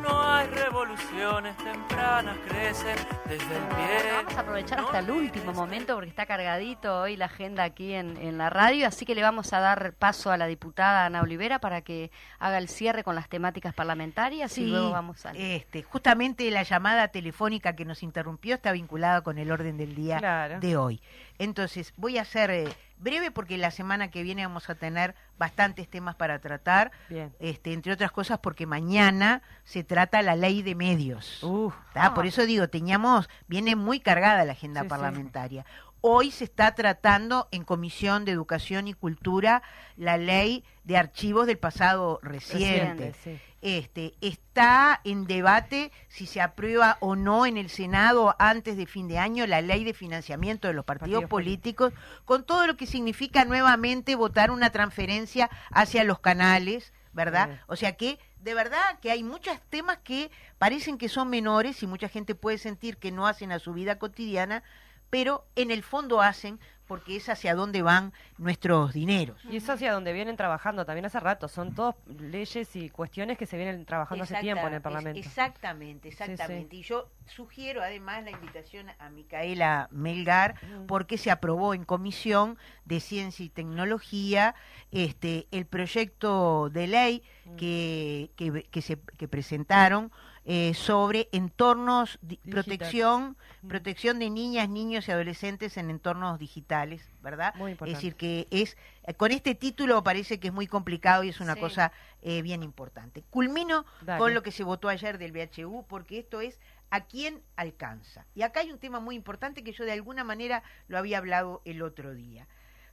[0.02, 4.12] No hay revoluciones tempranas, crecen desde el pie.
[4.16, 8.16] Vamos a aprovechar hasta el último momento porque está cargadito hoy la agenda aquí en,
[8.16, 11.60] en la radio, así que le vamos a dar paso a la diputada Ana Olivera
[11.60, 12.10] para que
[12.40, 15.36] haga el cierre con las temáticas parlamentarias y luego vamos al...
[15.36, 20.18] este, justamente la llamada telefónica que nos interrumpió está vinculada con el orden del día
[20.18, 20.58] Claro.
[20.60, 21.00] de hoy.
[21.42, 25.88] Entonces, voy a ser eh, breve porque la semana que viene vamos a tener bastantes
[25.88, 27.34] temas para tratar, Bien.
[27.40, 31.42] este, entre otras cosas porque mañana se trata la ley de medios.
[31.42, 32.14] Uf, ¿tá?
[32.14, 34.88] Por eso digo, teníamos, viene muy cargada la agenda Sí, sí.
[34.90, 35.66] parlamentaria.
[36.00, 39.62] Hoy se está tratando en Comisión de Educación y Cultura
[39.96, 43.12] la ley de archivos del pasado reciente.
[43.12, 43.40] reciente, sí.
[43.62, 49.06] Este, está en debate si se aprueba o no en el Senado antes de fin
[49.06, 51.92] de año la ley de financiamiento de los partidos, Partidos políticos,
[52.24, 57.60] con todo lo que significa nuevamente votar una transferencia hacia los canales, ¿verdad?
[57.68, 61.86] O sea que, de verdad, que hay muchos temas que parecen que son menores y
[61.86, 64.64] mucha gente puede sentir que no hacen a su vida cotidiana,
[65.08, 66.58] pero en el fondo hacen
[66.92, 69.42] porque es hacia dónde van nuestros dineros.
[69.50, 71.48] Y es hacia donde vienen trabajando también hace rato.
[71.48, 75.18] Son todas leyes y cuestiones que se vienen trabajando hace tiempo en el Parlamento.
[75.18, 76.22] es- exactamente, Sí, sí.
[76.32, 76.76] exactamente.
[76.76, 80.84] Y yo sugiero además la invitación a Micaela Melgar, Mm.
[80.86, 84.54] porque se aprobó en Comisión de Ciencia y Tecnología
[84.90, 87.56] este el proyecto de ley Mm.
[87.56, 90.12] que, que, que se, que presentaron
[90.44, 92.50] eh, sobre entornos, Digital.
[92.52, 93.68] protección, Mm.
[93.68, 97.54] protección de niñas, niños y adolescentes en entornos digitales, ¿verdad?
[97.54, 97.96] Muy Es importante.
[97.96, 101.54] decir, que es, eh, con este título parece que es muy complicado y es una
[101.54, 101.60] Sí.
[101.60, 103.22] cosa eh, bien importante.
[103.30, 104.18] Culmino Dale.
[104.18, 108.26] con lo que se votó ayer del BHU, porque esto es a quién alcanza.
[108.34, 111.62] Y acá hay un tema muy importante que yo de alguna manera lo había hablado
[111.64, 112.46] el otro día.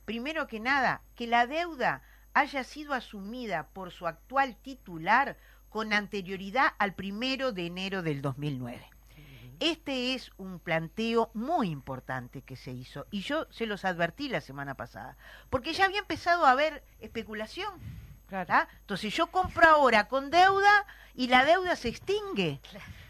[0.05, 2.01] Primero que nada, que la deuda
[2.33, 5.35] haya sido asumida por su actual titular
[5.69, 8.89] con anterioridad al primero de enero del 2009.
[9.59, 14.39] Este es un planteo muy importante que se hizo y yo se los advertí la
[14.39, 15.17] semana pasada,
[15.49, 17.73] porque ya había empezado a haber especulación.
[18.27, 18.67] Claro.
[18.81, 22.61] Entonces yo compro ahora con deuda y la deuda se extingue.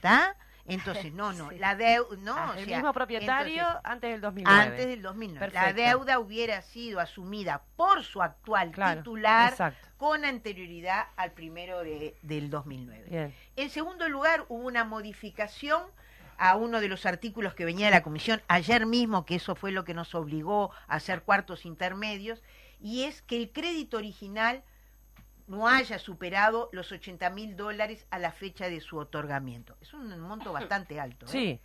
[0.01, 0.35] ¿tá?
[0.69, 1.57] Entonces, no, no, Sí.
[1.59, 4.61] la deuda, no, Ah, o el sea, mismo propietario entonces, antes del 2009.
[4.61, 5.53] antes del 2009.
[5.53, 9.87] La deuda hubiera sido asumida por su actual Claro, titular Exacto.
[9.97, 13.05] con anterioridad al primero de- del 2009.
[13.09, 13.35] Bien.
[13.55, 15.83] En segundo lugar, hubo una modificación
[16.37, 19.71] a uno de los artículos que venía de la comisión ayer mismo, que eso fue
[19.71, 22.41] lo que nos obligó a hacer cuartos intermedios,
[22.79, 24.63] y es que el crédito original
[25.49, 29.75] no haya superado los 80 mil dólares a la fecha de su otorgamiento.
[29.81, 31.25] Es un monto bastante alto.
[31.25, 31.29] ¿eh?
[31.29, 31.61] Sí.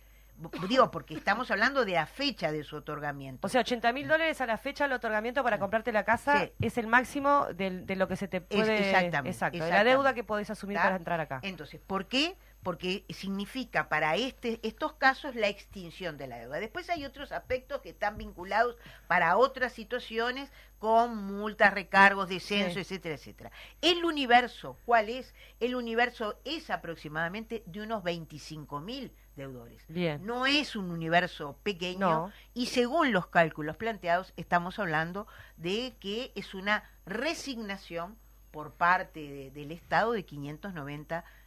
[0.67, 3.47] Digo, porque estamos hablando de la fecha de su otorgamiento.
[3.47, 6.51] O sea, 80 mil dólares a la fecha del otorgamiento para comprarte la casa Sí.
[6.59, 8.89] es el máximo del- de, lo que se te puede...
[8.89, 10.87] exactamente, Exacto, de la deuda que podés asumir ¿Está?
[10.87, 11.39] para entrar acá.
[11.41, 12.35] Entonces, ¿por qué?
[12.65, 16.59] Porque significa para este, estos casos la extinción de la deuda.
[16.59, 18.75] Después hay otros aspectos que están vinculados
[19.05, 22.79] para otras situaciones con multas, recargos, descenso, Sí.
[22.79, 23.51] etcétera, etcétera.
[23.81, 25.35] El universo, ¿cuál es?
[25.59, 29.83] El universo es aproximadamente de unos 25 mil deudores.
[29.87, 30.25] Bien.
[30.25, 32.31] No es un universo pequeño No.
[32.55, 38.17] y según los cálculos planteados estamos hablando de que es una resignación
[38.49, 41.44] por parte de- del Estado de 590 millones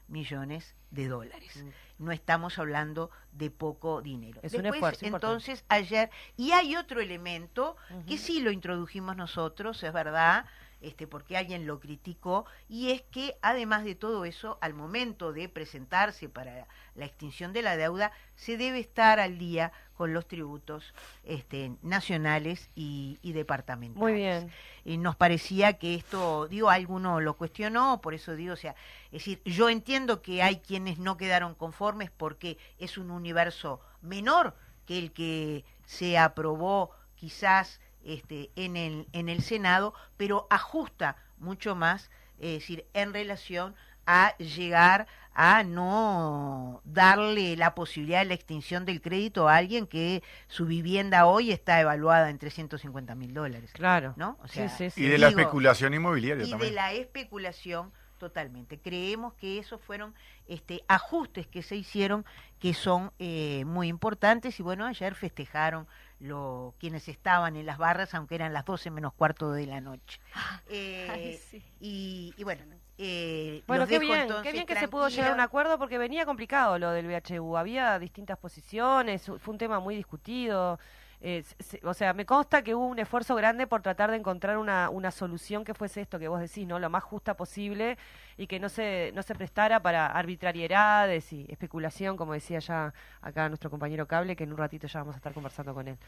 [0.91, 1.65] de dólares.
[1.99, 4.41] No estamos hablando de poco dinero.
[4.43, 4.47] Mm.
[4.47, 5.27] Es un Después, esfuerzo importante.
[5.27, 10.47] entonces, ayer, y hay otro elemento que sí lo introdujimos nosotros, es verdad,
[10.81, 15.49] este, porque alguien lo criticó, y es que además de todo eso, al momento de
[15.49, 20.95] presentarse para la extinción de la deuda, se debe estar al día con los tributos
[21.25, 24.01] este, nacionales y, y departamentales.
[24.01, 24.51] Muy bien.
[24.85, 29.25] Y nos parecía que esto, digo, alguno lo cuestionó, por eso digo, o sea, es
[29.25, 34.55] decir, yo entiendo que hay quienes no quedaron conformes porque es un universo menor
[34.87, 41.75] que el que se aprobó quizás este, en, el, en el Senado, pero ajusta mucho
[41.75, 42.09] más,
[42.39, 43.75] es decir, en relación
[44.11, 50.23] a llegar a no darle la posibilidad de la extinción del crédito a alguien que
[50.49, 53.71] su vivienda hoy está evaluada en 350 mil dólares.
[53.75, 54.15] Claro.
[54.17, 54.39] ¿no?
[54.43, 55.05] O Sí, sea, sí, sí.
[55.05, 56.71] Y de la digo, especulación inmobiliaria y también.
[56.71, 58.81] de la especulación totalmente.
[58.81, 60.15] Creemos que esos fueron
[60.49, 62.25] este, ajustes que se hicieron
[62.59, 65.87] que son eh, muy importantes y bueno, ayer festejaron
[66.19, 70.19] lo, quienes estaban en las barras, aunque eran las 12 menos cuarto de la noche.
[70.71, 71.63] Eh, Ay, sí.
[71.81, 72.65] y, y bueno,
[72.99, 76.27] eh, Bueno, qué bien, qué bien que se pudo llegar a un acuerdo porque venía
[76.27, 77.57] complicado lo del VHU.
[77.57, 80.79] Había distintas posiciones, fue un tema muy discutido.
[81.21, 84.57] eh, se- o sea, me consta que hubo un esfuerzo grande por tratar de encontrar
[84.57, 86.79] una, una solución que fuese esto que vos decís, ¿no?
[86.79, 87.99] Lo más justa posible
[88.37, 93.49] y que no se, no se prestara para arbitrariedades y especulación, como decía ya acá
[93.49, 95.99] nuestro compañero Cable, que en un ratito ya vamos a estar conversando con él.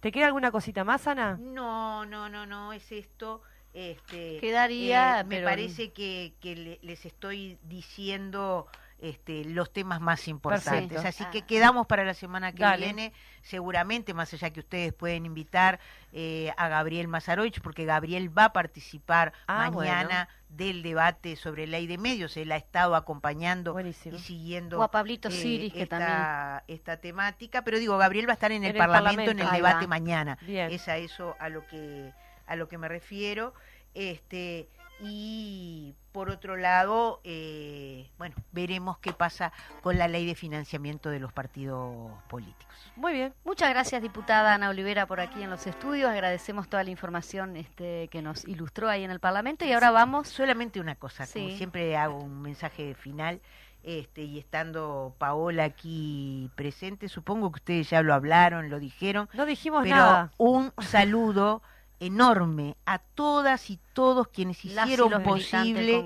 [0.00, 1.38] ¿Te queda alguna cosita más, Ana?
[1.40, 3.40] No, no, no, no, es esto.
[3.78, 8.66] Este, Quedaría, eh, me pero- parece que, que le- les estoy diciendo
[9.00, 10.88] este, los temas más importantes.
[11.00, 11.08] Perfecto.
[11.08, 11.30] Así Ah.
[11.30, 12.84] que quedamos para la semana que Dale.
[12.86, 13.12] viene,
[13.42, 15.78] seguramente, más allá que ustedes pueden invitar
[16.12, 21.86] eh, a Gabriel Mazarovich, porque Gabriel va a participar Ah, mañana del debate sobre ley
[21.86, 22.36] de medios.
[22.36, 24.16] Él ha estado acompañando Buenísimo.
[24.16, 26.62] y siguiendo O a Pablito eh, Siris, que esta, también.
[26.66, 27.62] esta temática.
[27.62, 29.84] Pero digo, Gabriel va a estar en el, En el Parlamento, en el Ahí debate
[29.84, 29.88] va.
[29.88, 30.38] mañana.
[30.42, 30.72] Bien.
[30.72, 32.12] Es a eso a lo que
[32.48, 33.54] a lo que me refiero.
[33.94, 34.68] Este
[35.00, 41.20] y por otro lado, eh, bueno, veremos qué pasa con la ley de financiamiento de
[41.20, 42.74] los partidos políticos.
[42.96, 43.32] Muy bien.
[43.44, 46.10] Muchas gracias, diputada Ana Olivera, por aquí en los estudios.
[46.10, 49.64] Agradecemos toda la información este, que nos ilustró ahí en el Parlamento.
[49.64, 50.28] Y ahora vamos.
[50.28, 53.40] Solamente una cosa, como siempre hago un mensaje final.
[53.84, 59.46] Este, y estando Paola aquí presente, supongo que ustedes ya lo hablaron, lo dijeron, No
[59.46, 60.32] dijimos pero nada.
[60.36, 61.62] un saludo
[62.00, 66.04] enorme a todas y todos quienes hicieron posible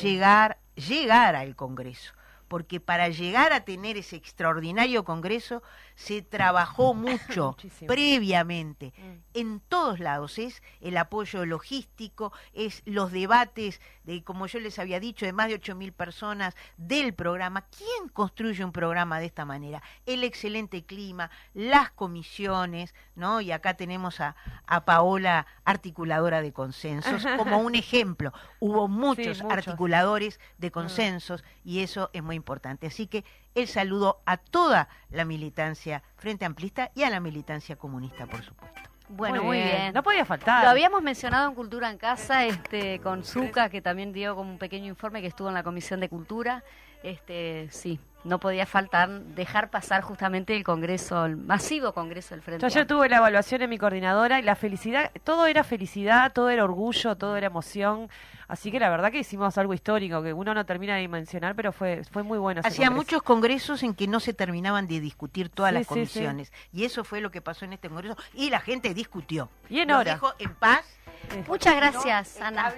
[0.00, 2.12] llegar, llegar al Congreso.
[2.52, 5.62] Porque para llegar a tener ese extraordinario Congreso
[5.94, 9.18] se trabajó mucho previamente Mm.
[9.34, 10.38] en todos lados.
[10.38, 15.48] Es el apoyo logístico, es los debates de, como yo les había dicho, de más
[15.48, 17.62] de 8.000 personas del programa.
[17.76, 19.82] ¿Quién construye un programa de esta manera?
[20.04, 23.40] El excelente clima, las comisiones, ¿no?
[23.40, 24.36] Y acá tenemos a,
[24.66, 28.32] a Paola, articuladora de consensos, como un ejemplo.
[28.60, 29.52] Hubo muchos, muchos.
[29.58, 32.41] articuladores de consensos y eso es muy importante.
[32.86, 33.24] Así que
[33.54, 38.80] el saludo a toda la militancia Frente Amplista y a la militancia comunista, por supuesto.
[39.08, 39.92] Bueno, muy bien.
[39.92, 40.64] No podía faltar.
[40.64, 44.58] Lo habíamos mencionado en Cultura en Casa, este, con Zuca, que también dio como un
[44.58, 46.64] pequeño informe que estuvo en la Comisión de Cultura.
[47.02, 52.60] Este, sí, no podía faltar dejar pasar justamente el Congreso, el masivo Congreso del Frente.
[52.62, 56.48] Yo ayer tuve la evaluación en mi coordinadora y la felicidad, todo era felicidad, todo
[56.50, 58.08] era orgullo, todo era emoción.
[58.48, 61.72] Así que la verdad que hicimos algo histórico que uno no termina de dimensionar, pero
[61.72, 62.60] fue fue muy bueno.
[62.60, 62.96] ese Hacía congreso.
[63.04, 65.94] muchos congresos en que no se terminaban de discutir todas Sí, las sí, sí.
[65.94, 66.52] comisiones.
[66.72, 68.16] Y eso fue lo que pasó en este congreso.
[68.34, 69.48] Y la gente discutió.
[69.70, 70.12] Y en hora.
[70.14, 70.84] dejó en paz.
[71.30, 71.42] Sí.
[71.48, 72.72] Muchas gracias, Ana.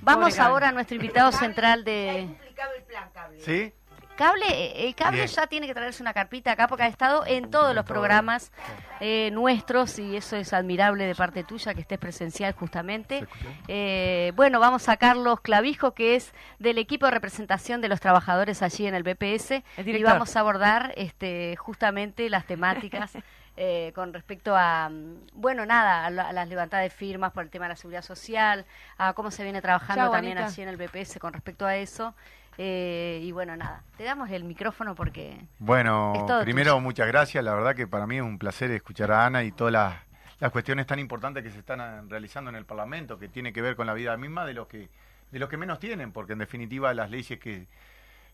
[0.00, 0.66] Vamos Pobre ahora Cable.
[0.66, 3.40] a nuestro invitado cable- central de complicado el plan, cable.
[3.40, 3.72] ¿Sí?
[4.18, 4.44] Cable.
[4.50, 5.28] eh, El cable Bien.
[5.28, 8.52] ya tiene que traerse una carpita acá porque ha estado en todos los programas
[9.00, 13.26] eh, nuestros y eso es admirable de parte tuya que estés presencial justamente.
[13.68, 18.60] Eh, bueno, vamos a Carlos Clavijo, que es del equipo de representación de los trabajadores
[18.62, 23.12] allí en el BPS, El y vamos a abordar este, justamente las temáticas
[23.56, 27.42] eh, con respecto a, mm, bueno, nada, a, la- a las levantadas de firmas por
[27.44, 28.64] el tema de la seguridad social,
[28.98, 30.52] a cómo se viene trabajando Chao, también Anita.
[30.52, 32.14] allí en el BPS con respecto a eso.
[32.58, 35.40] Eh, y bueno, nada, te damos el micrófono porque...
[35.60, 36.80] Bueno, primero tuyo.
[36.80, 37.42] muchas gracias.
[37.44, 39.94] La verdad que para mí es un placer escuchar a Ana y todas las,
[40.40, 43.62] las cuestiones tan importantes que se están ah, realizando en el Parlamento, que tiene que
[43.62, 44.88] ver con la vida misma de los que
[45.30, 47.66] de los que menos tienen, porque en definitiva las leyes que,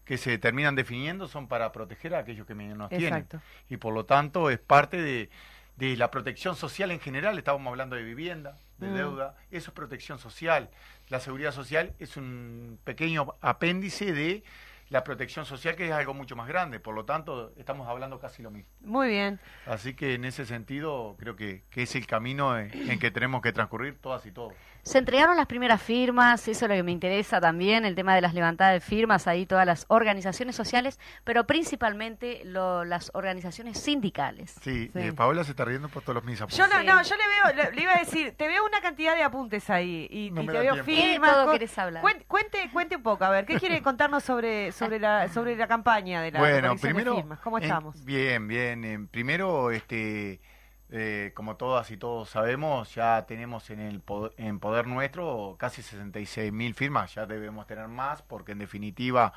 [0.04, 3.38] que se terminan definiendo son para proteger a aquellos que menos Exacto.
[3.38, 3.42] tienen.
[3.68, 5.30] Y por lo tanto es parte de,
[5.76, 7.36] de la protección social en general.
[7.38, 8.94] Estábamos hablando de vivienda, de Mm.
[8.94, 9.36] deuda.
[9.50, 10.70] Eso es protección social.
[11.08, 14.44] La seguridad social es un pequeño apéndice de
[14.90, 16.78] la protección social, que es algo mucho más grande.
[16.78, 18.70] Por lo tanto, estamos hablando casi lo mismo.
[18.82, 19.40] Muy bien.
[19.66, 23.40] Así que en ese sentido, creo que, que es el camino en, en que tenemos
[23.42, 24.52] que transcurrir todas y todos.
[24.85, 28.20] Se entregaron las primeras firmas, eso es lo que me interesa también, el tema de
[28.20, 34.55] las levantadas de firmas, ahí todas las organizaciones sociales, pero principalmente lo- las organizaciones sindicales.
[34.62, 34.99] Sí, Sí.
[34.99, 36.59] eh, Paola se está riendo por todos los mis apuntes.
[36.59, 36.87] Yo no, Sí.
[36.87, 37.22] no, yo le
[37.55, 40.43] veo, le, le iba a decir, te veo una cantidad de apuntes ahí y, No
[40.43, 40.85] y me te veo tiempo.
[40.91, 41.32] ¿Qué firmas.
[41.32, 42.03] todo querés hablar?
[42.28, 46.20] Cuente, cuente un poco, a ver, ¿qué quiere contarnos sobre sobre la sobre la campaña
[46.20, 47.41] de la bueno, de primero, firmas?
[47.41, 48.05] ¿Cómo en- estamos?
[48.05, 48.85] bien, bien.
[48.85, 50.41] en primero, este,
[50.91, 55.82] eh, como todas y todos sabemos, ya tenemos en el poder, en poder nuestro casi
[55.82, 57.14] 66 mil firmas.
[57.14, 59.32] Ya debemos tener más, porque en definitiva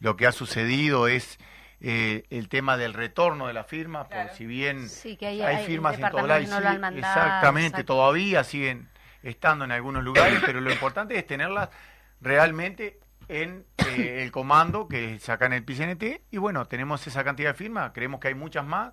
[0.00, 1.38] lo que ha sucedido es
[1.80, 5.56] eh, el tema del retorno de la firma, por si bien Sí, que hay, hay
[5.56, 7.94] hay firmas en y departamentos no sí, exactamente, exacto.
[7.94, 8.88] todavía siguen
[9.22, 11.70] estando en algunos lugares, pero lo importante es tenerlas
[12.20, 17.54] realmente en eh, el comando que sacan el PCNT y bueno, tenemos esa cantidad de
[17.54, 18.92] firmas, creemos que hay muchas más,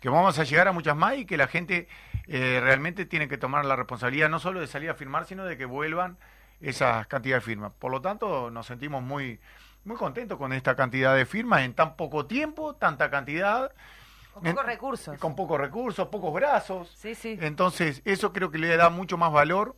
[0.00, 1.88] que vamos a llegar a muchas más y que la gente
[2.26, 5.56] eh, realmente tiene que tomar la responsabilidad no solo de salir a firmar, sino de
[5.56, 6.18] que vuelvan
[6.60, 7.72] esas cantidades de firmas.
[7.78, 9.38] Por lo tanto, nos sentimos muy
[9.84, 13.70] muy contentos con esta cantidad de firmas en tan poco tiempo, tanta cantidad,
[14.34, 15.18] Con pocos en- recursos.
[15.18, 16.88] con pocos recursos, pocos brazos.
[16.96, 17.38] Sí, sí.
[17.40, 19.76] Entonces, eso creo que le da mucho más valor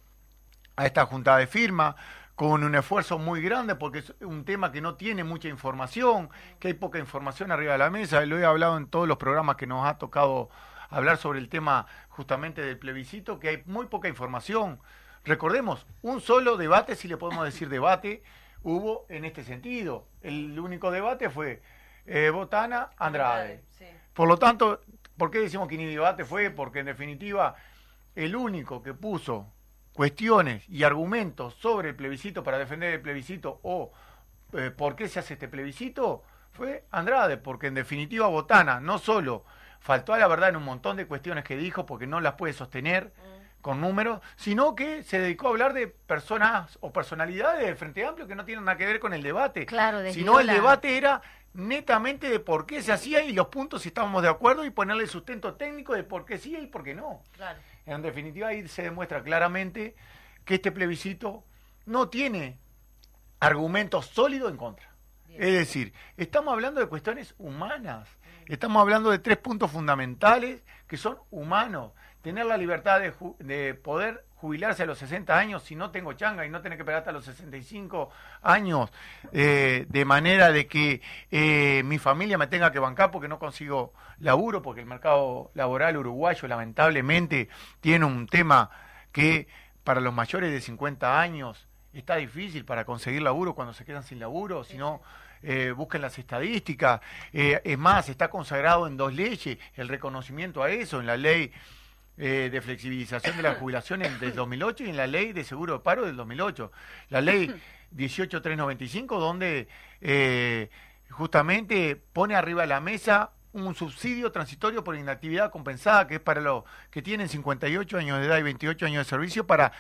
[0.77, 1.95] a esta juntada de firma,
[2.39, 6.31] con un esfuerzo muy grande, porque es un tema que no tiene mucha información,
[6.61, 8.25] que hay poca información arriba de la mesa.
[8.27, 10.49] Lo he hablado en todos los programas que nos ha tocado
[10.89, 14.79] hablar sobre el tema justamente del plebiscito, que hay muy poca información.
[15.25, 18.23] Recordemos, un solo debate, si le podemos decir debate,
[18.63, 20.07] hubo en este sentido.
[20.23, 21.61] El único debate fue
[22.07, 23.65] eh, Botana Andrade.
[24.15, 24.81] Por lo tanto,
[25.17, 26.51] ¿por qué decimos que ni debate fue?
[26.51, 27.57] Porque en definitiva,
[28.15, 29.53] el único que puso
[29.99, 33.91] cuestiones y argumentos sobre el plebiscito para defender el plebiscito o
[34.53, 36.23] eh, por qué se hace este plebiscito
[36.53, 39.45] fue Andrade, porque en definitiva Botana no solo
[39.81, 42.53] faltó a la verdad en un montón de cuestiones que dijo porque no las puede
[42.53, 43.13] sostener
[43.61, 48.29] con números, sino que se dedicó a hablar de personas o personalidades del Frente Amplio
[48.29, 49.67] que no tienen nada que ver con el debate.
[49.67, 51.23] Claro, sino el debate era
[51.55, 55.09] netamente de por qué se hacía y los puntos si estábamos de acuerdo y ponerle
[55.09, 57.21] sustento técnico de por qué sí y por qué no.
[57.89, 59.97] En definitiva, ahí se demuestra claramente
[60.45, 61.45] que este plebiscito
[61.87, 62.59] no tiene
[63.41, 64.95] argumentos sólidos en contra.
[65.31, 68.09] Es decir, estamos hablando de cuestiones humanas.
[68.47, 71.93] Estamos hablando de tres puntos fundamentales que son humanos.
[72.23, 73.01] Tener la libertad
[73.39, 76.83] de, poder jubilarse a los 60 años si no tengo changa y no tener que
[76.83, 78.11] esperar hasta los 65
[78.43, 78.91] años,
[79.33, 83.93] eh, de manera de que eh, mi familia me tenga que bancar porque no consigo
[84.21, 87.49] laburo, porque el mercado laboral uruguayo lamentablemente
[87.81, 88.71] tiene un tema
[89.13, 89.49] que
[89.83, 94.21] para los mayores de 50 años está difícil para conseguir laburo cuando se quedan sin
[94.21, 95.01] laburo, si no
[95.43, 97.01] eh, busquen las estadísticas.
[97.33, 101.53] Eh, es más, está consagrado en dos leyes el reconocimiento a eso, en la ley
[102.19, 105.75] eh, de flexibilización de la jubilación en- del 2008 y en la ley de seguro
[105.75, 106.71] de paro del 2008.
[107.11, 107.55] La ley
[107.97, 109.69] 18395, donde
[110.01, 110.69] eh,
[111.11, 116.41] justamente pone arriba de la mesa un subsidio transitorio por inactividad compensada, que es para
[116.41, 119.73] los que tienen 58 años de edad y 28 años de servicio, para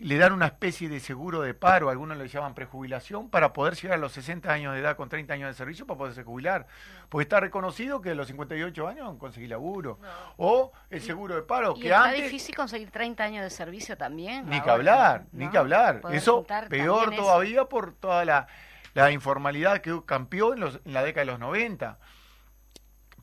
[0.00, 3.96] le dan una especie de seguro de paro, algunos le llaman prejubilación, para poder llegar
[3.98, 6.66] a los 60 años de edad con 30 años de servicio para poderse jubilar.
[7.08, 10.00] Porque está reconocido que a los 58 años conseguir laburo.
[10.36, 12.24] O el seguro de paro, ¿Y que está antes...
[12.24, 14.48] difícil conseguir 30 años de servicio también?
[14.48, 15.44] Ni que hablar, ¿No?
[15.44, 16.00] ni que hablar.
[16.00, 17.22] Poder Eso peor eso.
[17.22, 18.48] todavía por toda la,
[18.94, 21.98] la informalidad que cambió en, los- en la década de los 90.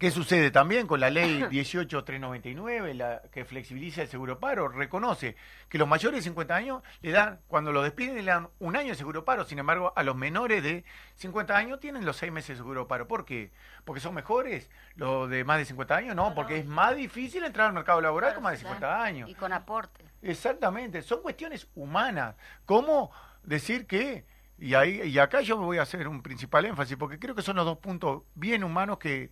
[0.02, 4.68] ¿Qué sucede también con la ley 18399, la que flexibiliza el seguro paro?
[4.68, 5.36] Reconoce
[5.70, 8.90] que los mayores de 50 años le dan, cuando los despiden, le dan un año
[8.90, 9.46] de seguro paro.
[9.46, 10.86] Sin embargo, a los menores de
[11.18, 13.08] 50 años tienen los seis meses de seguro paro.
[13.08, 13.52] ¿Por qué?
[13.86, 16.16] ¿Porque son mejores los de más de 50 años?
[16.16, 19.30] No, porque es más difícil entrar al mercado laboral con más de 50 años.
[19.30, 20.04] Y con aporte.
[20.24, 22.36] Exactamente, son cuestiones humanas.
[22.66, 23.12] ¿Cómo
[23.44, 24.26] decir que,
[24.58, 27.56] y, ahí, y acá yo voy a hacer un principal énfasis, porque creo que son
[27.56, 29.30] los dos puntos bien humanos que,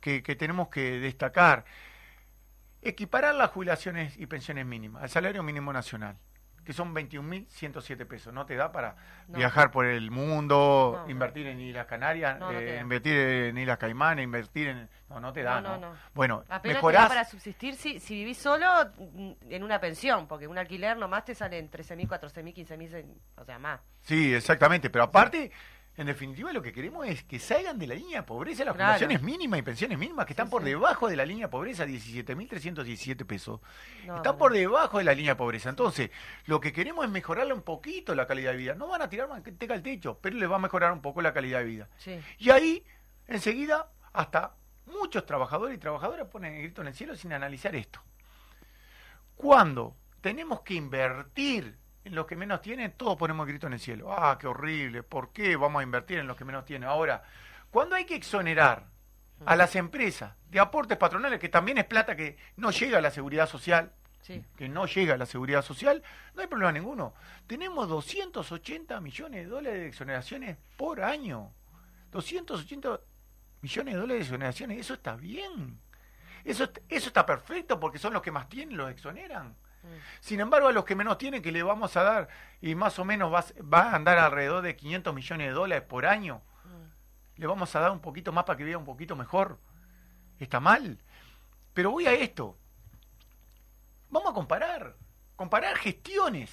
[0.00, 1.64] que, que tenemos que destacar.
[2.82, 6.16] Equiparar las jubilaciones y pensiones mínimas al salario mínimo nacional,
[6.64, 8.32] que son 21.107 pesos.
[8.32, 8.96] No te da para
[9.28, 9.36] No.
[9.36, 11.10] viajar por el mundo, No.
[11.10, 14.88] invertir en Islas Canarias, No, eh, invertir en Islas Caimanes, invertir en...
[15.10, 15.78] No, no te da, No, ¿no?
[15.78, 15.96] no, no.
[16.14, 17.08] Bueno, Apenas te da mejorás...
[17.08, 21.34] para subsistir si, si vivís solo mm, en una pensión, porque un alquiler nomás te
[21.34, 23.04] sale en 13.000, 14.000, 15.000,
[23.36, 23.80] o sea, más.
[24.00, 25.50] Sí, exactamente, pero aparte,
[25.96, 29.06] en definitiva lo que queremos es que salgan de la línea de pobreza las Claro.
[29.20, 30.68] mínimas y pensiones mínimas que están por sí.
[30.70, 33.60] debajo de la línea de pobreza, 17.317 pesos.
[34.06, 34.38] No, están no.
[34.38, 35.68] por debajo de la línea de pobreza.
[35.68, 36.10] Entonces,
[36.46, 38.74] lo que queremos es mejorarle un poquito la calidad de vida.
[38.74, 41.34] No van a tirar manteca al techo, pero les va a mejorar un poco la
[41.34, 41.88] calidad de vida.
[41.98, 42.18] Sí.
[42.38, 42.84] Y ahí,
[43.26, 44.54] enseguida, hasta
[44.86, 48.00] muchos trabajadores y trabajadoras ponen el grito en el cielo sin analizar esto.
[49.34, 53.80] Cuando tenemos que invertir en los que menos tienen, todos ponemos el grito en el
[53.80, 54.12] cielo.
[54.12, 56.88] Ah, qué horrible, ¿por qué vamos a invertir en los que menos tienen?
[56.88, 57.22] Ahora,
[57.70, 58.86] cuando hay que exonerar
[59.46, 63.10] a las empresas de aportes patronales, que también es plata que no llega a la
[63.10, 63.92] seguridad social,
[64.22, 64.44] Sí.
[64.56, 66.02] que no llega a la seguridad social,
[66.34, 67.14] no hay problema ninguno.
[67.46, 71.52] Tenemos 280 millones de dólares de exoneraciones por año.
[72.12, 73.00] 280
[73.62, 75.80] millones de dólares de exoneraciones, eso está bien.
[76.44, 79.56] Eso, eso está perfecto porque son los que más tienen, los exoneran.
[80.20, 82.28] Sin embargo, a los que menos tienen, que le vamos a dar,
[82.60, 86.06] y más o menos va, va a andar alrededor de 500 millones de dólares por
[86.06, 86.42] año,
[87.36, 89.58] le vamos a dar un poquito más para que viva un poquito mejor.
[90.38, 90.98] Está mal.
[91.72, 92.58] Pero voy a esto.
[94.10, 94.94] Vamos a comparar.
[95.36, 96.50] Comparar gestiones.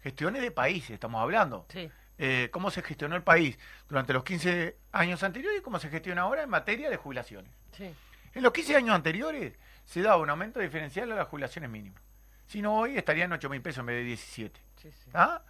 [0.00, 1.66] Gestiones de países, estamos hablando.
[1.68, 1.90] Sí.
[2.18, 6.22] Eh, cómo se gestionó el país durante los 15 años anteriores y cómo se gestiona
[6.22, 7.50] ahora en materia de jubilaciones.
[7.72, 7.92] Sí.
[8.34, 9.54] En los 15 años anteriores
[9.86, 12.02] se daba un aumento diferencial a las jubilaciones mínimas.
[12.46, 14.60] Si no, hoy estarían 8 mil pesos en vez de 17.
[14.76, 15.10] Sí, sí.
[15.14, 15.42] ¿Ah?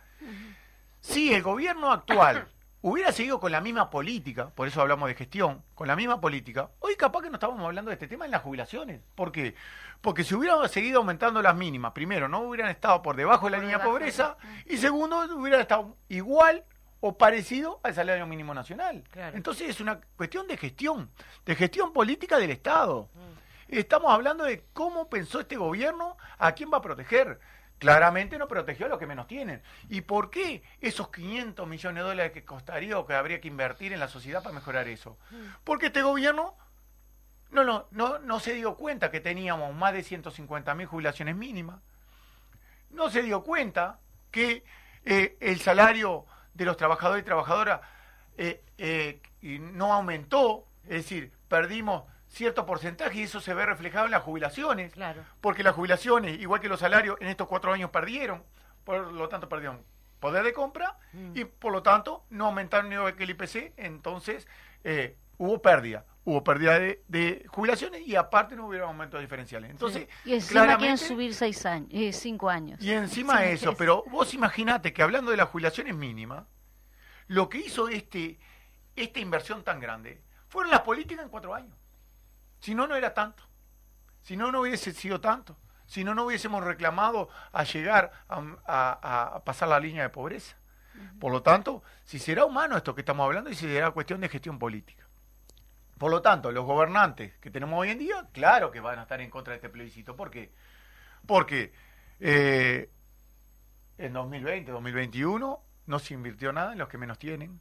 [1.00, 2.48] Si el gobierno actual
[2.82, 6.70] hubiera seguido con la misma política, por eso hablamos de gestión, con la misma política,
[6.80, 9.00] hoy capaz que no estábamos hablando de este tema en las jubilaciones.
[9.14, 9.54] ¿Por qué?
[10.00, 13.56] Porque si hubieran seguido aumentando las mínimas, primero, no hubieran estado por debajo de la
[13.56, 16.64] Por línea de pobreza, y segundo, hubieran estado igual
[17.00, 19.04] o parecido al salario mínimo nacional.
[19.10, 19.36] Claro.
[19.36, 21.10] Entonces es una cuestión de gestión,
[21.44, 23.08] de gestión política del Estado.
[23.68, 27.40] Estamos hablando de cómo pensó este gobierno a quién va a proteger.
[27.78, 29.62] Claramente no protegió a los que menos tienen.
[29.88, 33.92] ¿Y por qué esos 500 millones de dólares que costaría o que habría que invertir
[33.92, 35.18] en la sociedad para mejorar eso?
[35.62, 36.56] Porque este gobierno
[37.50, 41.80] no, no, no, no se dio cuenta que teníamos más de 150 mil jubilaciones mínimas.
[42.90, 43.98] No se dio cuenta
[44.30, 44.64] que
[45.04, 47.80] eh, el salario de los trabajadores y trabajadoras
[48.38, 52.04] eh, eh, no aumentó, es decir, perdimos
[52.36, 55.24] cierto porcentaje y eso se ve reflejado en las jubilaciones, Claro.
[55.40, 58.44] porque las jubilaciones, igual que los salarios, en estos cuatro años perdieron,
[58.84, 59.82] por lo tanto perdieron
[60.20, 60.98] poder de compra
[61.34, 64.46] y por lo tanto no aumentaron ni el IPC, entonces
[64.84, 69.70] eh, hubo pérdida, hubo pérdida de, de jubilaciones y aparte no hubieron aumentos diferenciales.
[69.70, 72.80] Entonces, Y encima quieren subir seis años, eh, cinco años.
[72.82, 76.44] y encima Sí, de eso, es- pero vos imaginate que hablando de las jubilaciones mínimas,
[77.28, 78.38] lo que hizo este,
[78.94, 81.74] esta inversión tan grande fueron las políticas en cuatro años.
[82.60, 83.42] Si no, no era tanto.
[84.22, 85.56] Si no, no hubiese sido tanto.
[85.86, 90.56] Si no, no hubiésemos reclamado a llegar a, a- a pasar la línea de pobreza.
[91.20, 94.28] Por lo tanto, si será humano esto que estamos hablando y si será cuestión de
[94.28, 95.06] gestión política.
[95.98, 99.20] Por lo tanto, los gobernantes que tenemos hoy en día, claro que van a estar
[99.20, 100.16] en contra de este plebiscito.
[100.16, 100.52] ¿Por qué?
[101.26, 101.72] Porque
[102.20, 102.90] eh,
[103.98, 107.60] en 2020, 2021, no se invirtió nada en los que menos tienen.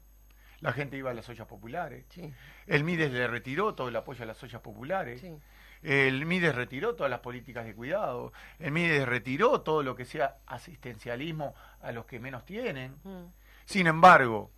[0.61, 2.05] La gente iba a las ollas populares.
[2.09, 2.33] Sí.
[2.67, 5.21] El Mides le retiró todo el apoyo a las ollas populares.
[5.21, 5.37] Sí.
[5.83, 8.33] El Mides retiró todas las políticas de cuidado.
[8.59, 12.95] El Mides retiró todo lo que sea asistencialismo a los que menos tienen.
[13.03, 13.25] Mm.
[13.65, 14.49] Sin embargo,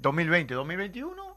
[0.00, 1.34] 2020-2021,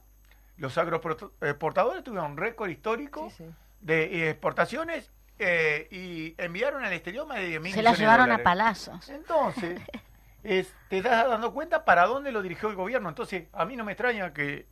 [0.58, 3.52] los agroexportadores tuvieron un récord histórico Sí, sí.
[3.82, 8.40] de exportaciones eh, y enviaron al exterior más de 10 mil Se la llevaron a
[8.40, 9.10] palazos.
[9.10, 9.82] Entonces,
[10.44, 13.10] es- te estás dando cuenta para dónde lo dirigió el gobierno.
[13.10, 14.68] Entonces, a mí no me extraña que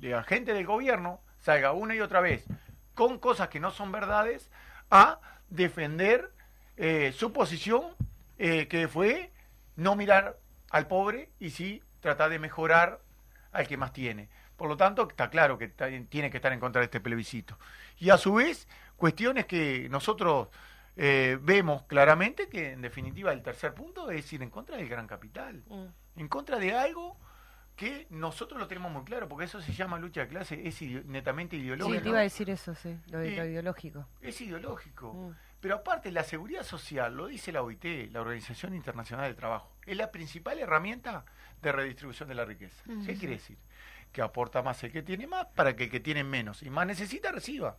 [0.00, 2.44] la gente del gobierno salga una y otra vez
[2.94, 4.50] con cosas que no son verdades
[4.90, 5.20] a
[5.50, 6.32] defender
[6.76, 7.84] eh, su posición,
[8.38, 9.32] eh, que fue
[9.76, 10.38] no mirar
[10.70, 13.00] al pobre y sí tratar de mejorar
[13.52, 14.28] al que más tiene.
[14.56, 15.68] Por lo tanto, está claro que
[16.08, 17.58] tiene que estar en contra de este plebiscito.
[17.98, 20.48] Y a su vez, cuestiones que nosotros
[21.00, 25.06] eh, vemos claramente que, en definitiva, el tercer punto es ir en contra del gran
[25.06, 25.62] capital,
[26.16, 27.16] en contra de algo
[27.76, 31.04] que nosotros lo tenemos muy claro, porque eso se llama lucha de clase, es ide-
[31.04, 32.02] netamente Sí, ideológico.
[32.02, 34.08] te iba a decir eso, sí, lo, Y- lo ideológico.
[34.20, 35.14] Es ideológico.
[35.14, 35.30] Mm.
[35.60, 39.96] Pero aparte, la seguridad social, lo dice la OIT, la Organización Internacional del Trabajo, es
[39.96, 41.24] la principal herramienta
[41.62, 42.82] de redistribución de la riqueza.
[43.06, 43.58] ¿Qué quiere decir?
[44.12, 46.86] Que aporta más el que tiene más para que el que tiene menos y más
[46.86, 47.76] necesita reciba.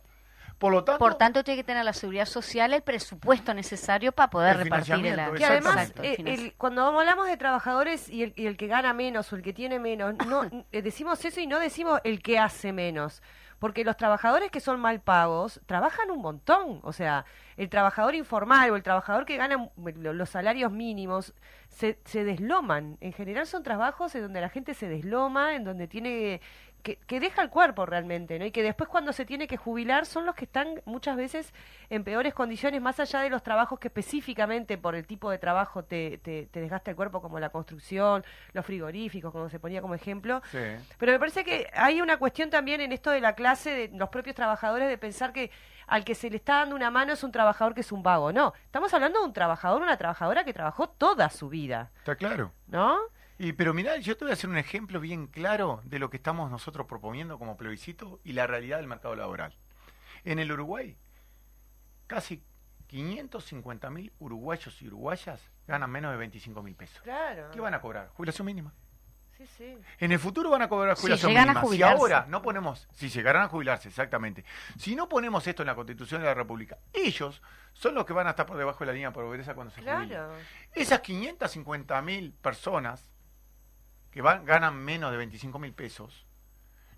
[0.60, 4.30] Por lo tanto, Por tanto, tiene que tener la seguridad social el presupuesto necesario para
[4.30, 6.42] poder El repartir el Que además, Exacto, el eh, financiamiento.
[6.44, 9.52] el- cuando hablamos de trabajadores y el, y el que gana menos o el que
[9.54, 10.42] tiene menos, no
[10.72, 13.22] eh, decimos eso y no decimos el que hace menos.
[13.58, 16.80] Porque los trabajadores que son mal pagos trabajan un montón.
[16.82, 17.26] O sea,
[17.58, 21.34] el trabajador informal o el trabajador que gana lo- los salarios mínimos
[21.68, 22.96] se, se desloman.
[23.02, 26.40] En general son trabajos en donde la gente se desloma, en donde tiene
[26.80, 28.44] que, que deja el cuerpo realmente, ¿no?
[28.44, 31.52] Y que después cuando se tiene que jubilar son los que están muchas veces
[31.88, 35.84] en peores condiciones, más allá de los trabajos que específicamente por el tipo de trabajo
[35.84, 39.94] te, te, te desgasta el cuerpo, como la construcción, los frigoríficos, como se ponía como
[39.94, 40.42] ejemplo.
[40.50, 40.58] Sí.
[40.98, 44.08] Pero me parece que hay una cuestión también en esto de la clase de los
[44.08, 45.50] propios trabajadores de pensar que
[45.86, 48.32] al que se le está dando una mano es un trabajador que es un vago.
[48.32, 52.52] No, estamos hablando de un trabajador, una trabajadora que trabajó toda su vida, está claro.
[52.68, 52.96] ¿no?
[53.42, 56.18] Y, pero mirá, yo te voy a hacer un ejemplo bien claro de lo que
[56.18, 59.56] estamos nosotros proponiendo como plebiscito y la realidad del mercado laboral.
[60.24, 60.98] En el Uruguay,
[62.06, 62.44] casi
[62.88, 67.00] 550 mil uruguayos y uruguayas ganan menos de 25 mil pesos.
[67.00, 67.50] Claro.
[67.50, 68.08] ¿Qué van a cobrar?
[68.08, 68.74] Jubilación mínima.
[69.38, 69.78] Sí, sí.
[70.00, 71.60] En el futuro van a cobrar Si jubilación llegan a mínima.
[71.62, 71.98] Si jubilarse.
[71.98, 74.44] ahora no ponemos, si llegarán a jubilarse, exactamente.
[74.76, 77.40] Si no ponemos esto en la Constitución de la República, ellos
[77.72, 79.80] son los que van a estar por debajo de la línea de pobreza cuando se
[79.80, 80.08] jubilen.
[80.08, 80.34] Claro.
[80.74, 83.09] Esas 550 mil personas
[84.10, 86.26] que van, ganan menos de 25 mil pesos,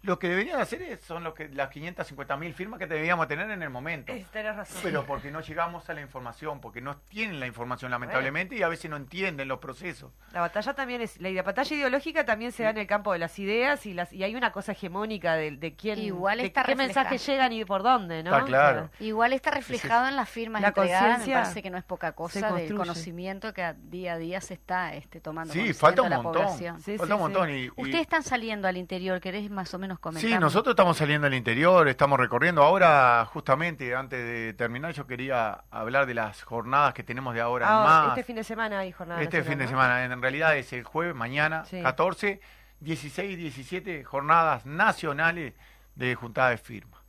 [0.02, 3.50] lo que deberían hacer es, son los que, las 550 mil firmas que deberíamos tener
[3.50, 4.12] en el momento.
[4.12, 4.78] Es, tenés razón.
[4.82, 8.68] Pero porque no llegamos a la información, porque no tienen la información lamentablemente y a
[8.68, 10.12] veces no entienden los procesos.
[10.32, 13.18] La batalla también es, la ide- batalla ideológica también se da en el campo de
[13.20, 16.62] las ideas y las y hay una cosa hegemónica de, de quién, Igual de está
[16.62, 16.86] qué reflejado.
[17.04, 18.32] mensajes llegan y por dónde, ¿no?
[18.32, 18.90] Está claro.
[19.00, 22.52] Igual está reflejado en las firmas La entregadas, me parece que no es poca cosa
[22.52, 26.20] del conocimiento que a- día a día se está este, tomando Sí, falta un la
[26.20, 26.48] montón.
[26.58, 26.64] Sí,
[26.98, 27.48] falta sí, un montón.
[27.48, 27.52] sí.
[27.54, 30.30] y- y- Ustedes están saliendo al interior, ¿querés más o menos comentar?
[30.30, 32.62] Sí, nosotros estamos saliendo al interior, estamos recorriendo.
[32.62, 37.66] Ahora, justamente, antes de terminar, yo quería hablar de las jornadas que tenemos de ahora
[37.66, 38.08] en Ah, más.
[38.10, 39.22] este fin de semana hay jornada.
[39.22, 39.70] Este fin de ¿no?
[39.70, 41.80] semana, en realidad es el jueves, mañana, Sí.
[41.82, 42.40] 14,
[42.80, 45.54] 16 y 17 jornadas nacionales
[45.94, 47.00] de juntada de firmas.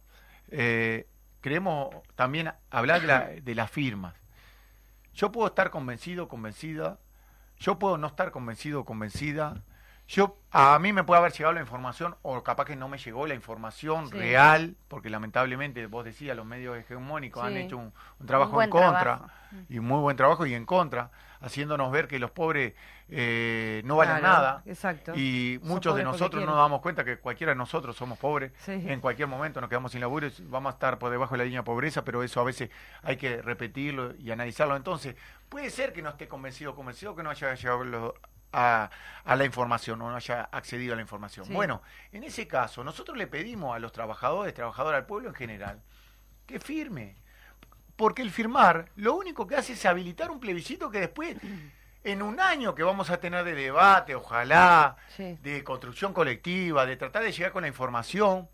[0.49, 1.07] Eh,
[1.41, 4.13] queremos también hablar de, la- de las firmas.
[5.13, 6.99] Yo puedo estar convencido, convencida,
[7.57, 9.55] yo puedo no estar convencido o convencida.
[10.15, 13.25] Yo, a mí me puede haber llegado la información o capaz que no me llegó
[13.25, 14.15] la información Sí.
[14.15, 17.59] real, porque lamentablemente, vos decías, los medios hegemónicos han Sí.
[17.61, 19.27] hecho un, un trabajo en contra trabajo.
[19.69, 21.09] y muy buen trabajo y en contra,
[21.41, 22.73] haciéndonos ver que los pobres
[23.09, 24.63] eh, no valen Claro, nada.
[24.67, 25.13] Exacto.
[25.15, 26.47] Y muchos de nosotros quieren.
[26.47, 28.51] nos damos cuenta que cualquiera de nosotros somos pobres.
[28.59, 28.71] Sí.
[28.71, 31.43] En cualquier momento nos quedamos sin laburo y vamos a estar por debajo de la
[31.45, 32.69] línea de pobreza, pero eso a veces
[33.01, 34.75] hay que repetirlo y analizarlo.
[34.75, 35.15] Entonces,
[35.49, 38.15] puede ser que no esté convencido, convencido que no haya llegado lo-
[38.53, 38.89] a,
[39.25, 41.45] a la información o no haya accedido a la información.
[41.47, 41.53] Sí.
[41.53, 41.81] Bueno,
[42.11, 45.81] en ese caso, nosotros le pedimos a los trabajadores, trabajadores al pueblo en general,
[46.45, 47.15] que firme.
[47.95, 51.35] Porque el firmar lo único que hace es habilitar un plebiscito que después,
[52.03, 55.37] en un año que vamos a tener de debate, ojalá, Sí.
[55.41, 58.49] de construcción colectiva, de tratar de llegar con la información,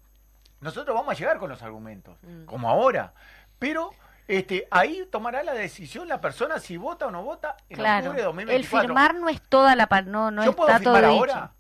[0.62, 2.46] nosotros vamos a llegar con los argumentos, Mm.
[2.46, 3.14] como ahora.
[3.60, 3.92] Pero
[4.30, 8.18] este, ahí tomará la decisión la persona si vota o no vota en Claro, octubre
[8.18, 8.88] de el 2024.
[8.88, 9.88] firmar no es toda la...
[10.06, 11.20] No, no Yo puedo está todo firmar dicho.
[11.36, 11.54] ahora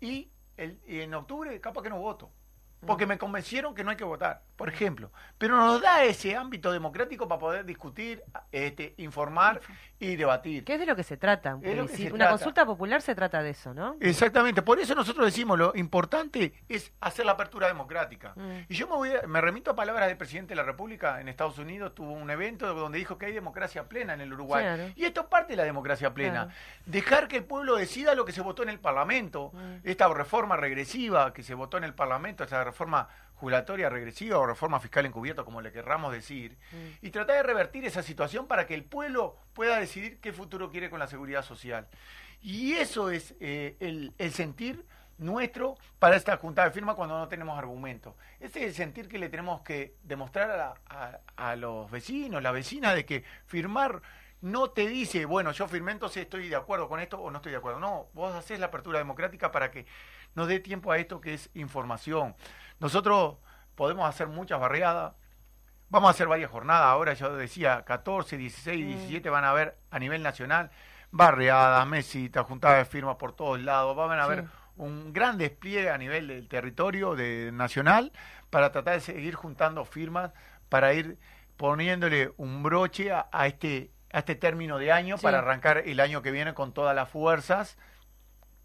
[0.00, 2.30] y, el- y en octubre capaz que no voto.
[2.86, 5.10] Porque me convencieron que no hay que votar, por ejemplo.
[5.38, 8.22] Pero nos da ese ámbito democrático para poder discutir,
[8.52, 9.60] este, informar
[9.98, 10.64] y debatir.
[10.64, 11.54] ¿Qué es de lo que se trata?
[11.54, 12.08] un Es lo que plebiscito?
[12.08, 12.30] se Una trata.
[12.38, 13.96] consulta popular se trata de eso, ¿no?
[14.00, 18.32] Exactamente, por eso nosotros decimos lo importante es hacer la apertura democrática.
[18.36, 18.50] Mm.
[18.68, 21.28] Y yo me, voy a- me remito a palabras del presidente de la República en
[21.28, 24.62] Estados Unidos, tuvo un evento donde dijo que hay democracia plena en el Uruguay.
[24.64, 24.92] Claro.
[24.96, 26.44] Y esto es parte de la democracia plena.
[26.46, 26.58] Claro.
[26.86, 29.76] Dejar que el pueblo decida lo que se votó en el Parlamento, Mm.
[29.84, 32.73] esta reforma regresiva que se votó en el Parlamento, esta reforma
[33.34, 36.56] jubilatoria regresiva o reforma fiscal encubierta, como le querramos decir,
[37.02, 40.90] y tratar de revertir esa situación para que el pueblo pueda decidir qué futuro quiere
[40.90, 41.88] con la seguridad social.
[42.40, 44.84] Y eso es eh, el, el sentir
[45.18, 48.14] nuestro para esta junta de firma cuando no tenemos argumentos.
[48.40, 52.94] Ese es el sentir que le tenemos que demostrar a, a, los vecinos, la vecina,
[52.94, 54.02] de que firmar
[54.40, 57.52] no te dice, bueno, yo firmé, entonces estoy de acuerdo con esto o no estoy
[57.52, 57.80] de acuerdo.
[57.80, 59.86] No, vos haces la apertura democrática para que
[60.34, 62.34] nos dé tiempo a esto que es información.
[62.80, 63.36] Nosotros
[63.74, 65.14] podemos hacer muchas barriadas,
[65.88, 69.98] vamos a hacer varias jornadas, ahora yo decía 14, 16, 17 van a haber a
[69.98, 70.70] nivel nacional
[71.10, 74.44] barriadas, mesitas, juntadas de firmas por todos lados, van a haber
[74.76, 78.12] un gran despliegue a nivel del territorio de, nacional
[78.50, 80.32] para tratar de seguir juntando firmas,
[80.68, 81.18] para ir
[81.56, 86.30] poniéndole un broche a, este a este término de año para arrancar el año que
[86.30, 87.78] viene con todas las fuerzas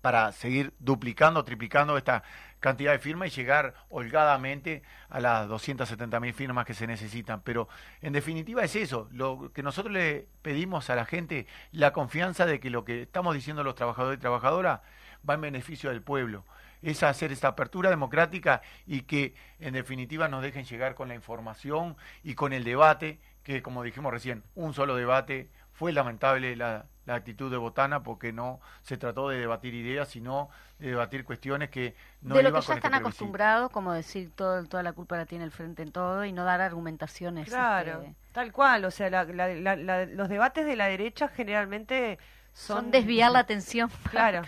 [0.01, 2.23] para seguir duplicando, triplicando esta
[2.59, 7.41] cantidad de firmas y llegar holgadamente a las 270 mil firmas que se necesitan.
[7.41, 7.67] Pero
[8.01, 12.59] en definitiva es eso, lo que nosotros le pedimos a la gente, la confianza de
[12.59, 14.81] que lo que estamos diciendo los trabajadores y trabajadoras
[15.27, 16.45] va en beneficio del pueblo.
[16.81, 21.97] Es hacer esta apertura democrática y que en definitiva nos dejen llegar con la información
[22.23, 25.49] y con el debate, que como dijimos recién, un solo debate.
[25.73, 26.85] Fue lamentable la,
[27.15, 30.49] actitud de Botana porque no se trató de debatir ideas, sino
[30.79, 34.63] de debatir cuestiones que no de lo que ya están este acostumbrados, como decir todo,
[34.65, 37.47] toda la culpa la tiene el frente en todo y no dar argumentaciones.
[37.49, 42.19] Claro, este, tal cual, o sea, los debates de la derecha generalmente
[42.59, 43.89] son, desviar la atención.
[44.09, 44.41] Claro,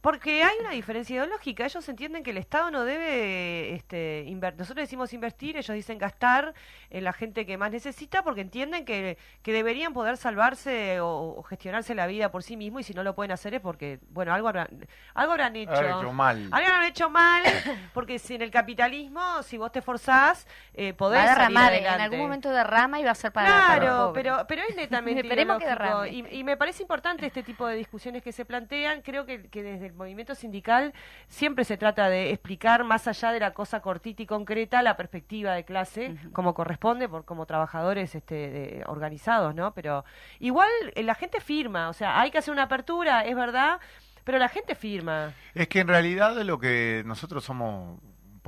[0.00, 1.64] porque hay una diferencia ideológica.
[1.64, 4.58] Ellos entienden que el Estado no debe este, invertir.
[4.58, 6.52] Nosotros decimos invertir, ellos dicen gastar
[6.90, 11.94] en la gente que más necesita porque entienden que, que deberían poder salvarse o, gestionarse
[11.94, 14.48] la vida por sí mismos y si no lo pueden hacer es porque, bueno, algo
[14.48, 14.68] habrán,
[15.14, 15.72] algo habrán hecho.
[15.72, 16.48] hecho mal.
[16.50, 17.42] Algo habrán hecho mal
[17.94, 22.50] porque si en el capitalismo, si vos te forzás, eh, podés derramar, En algún momento
[22.50, 26.44] derrama y va a ser para Claro, pero, pero es netamente Esperemos que Y, y
[26.44, 29.02] me parece importante este tipo de discusiones que se plantean.
[29.02, 30.92] Creo que, desde el movimiento sindical
[31.28, 35.54] siempre se trata de explicar más allá de la cosa cortita y concreta la perspectiva
[35.54, 39.74] de clase, como corresponde, por como trabajadores este, organizados, ¿no?
[39.74, 40.04] Pero
[40.38, 43.80] igual eh, la gente firma, o sea, hay que hacer una apertura, es verdad,
[44.24, 45.32] pero la gente firma.
[45.54, 47.98] Es que en realidad lo que nosotros somos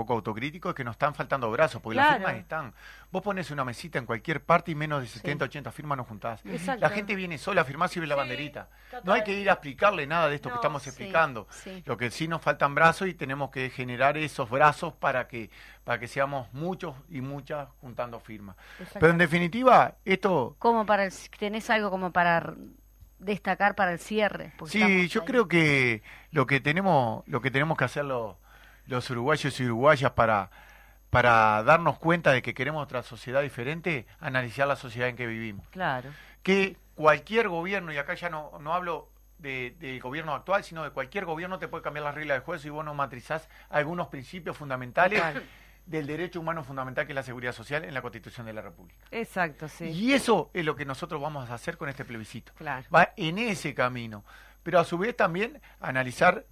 [0.00, 2.72] poco autocrítico es que nos están faltando brazos, porque las firmas están.
[3.12, 6.40] Vos pones una mesita en cualquier parte y menos de 70, 80 firmas no juntás.
[6.78, 8.70] La gente viene sola a firmar si ve la banderita.
[9.04, 11.46] No hay que ir a explicarle nada de esto que estamos explicando.
[11.84, 15.50] Lo que sí nos faltan brazos y tenemos que generar esos brazos para que
[15.84, 18.54] para que seamos muchos y muchas juntando firmas.
[18.94, 20.54] Pero en definitiva, esto...
[20.58, 22.54] Como para el, ¿Tenés algo como para
[23.18, 24.52] destacar para el cierre?
[24.66, 28.38] Sí, yo creo que lo que tenemos lo que tenemos que hacerlo
[28.90, 30.50] los uruguayos y uruguayas para,
[31.10, 35.66] para darnos cuenta de que queremos otra sociedad diferente, analizar la sociedad en que vivimos.
[35.68, 36.10] Claro.
[36.42, 41.24] Que cualquier gobierno, y acá ya no, no hablo del gobierno actual, sino de cualquier
[41.24, 45.22] gobierno te puede cambiar las reglas de juego si vos no matrizás algunos principios fundamentales
[45.86, 49.06] del derecho humano fundamental que es la seguridad social en la Constitución de la República.
[49.12, 49.86] Exacto, sí.
[49.86, 52.52] Y eso es lo que nosotros vamos a hacer con este plebiscito.
[52.54, 52.86] Claro.
[52.94, 54.24] Va en ese camino.
[54.62, 56.44] Pero a su vez también analizar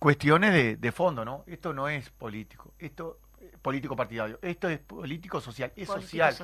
[0.00, 1.44] cuestiones de, de fondo, ¿no?
[1.46, 6.34] Esto no es político, esto eh, político partidario, esto es político social, es social.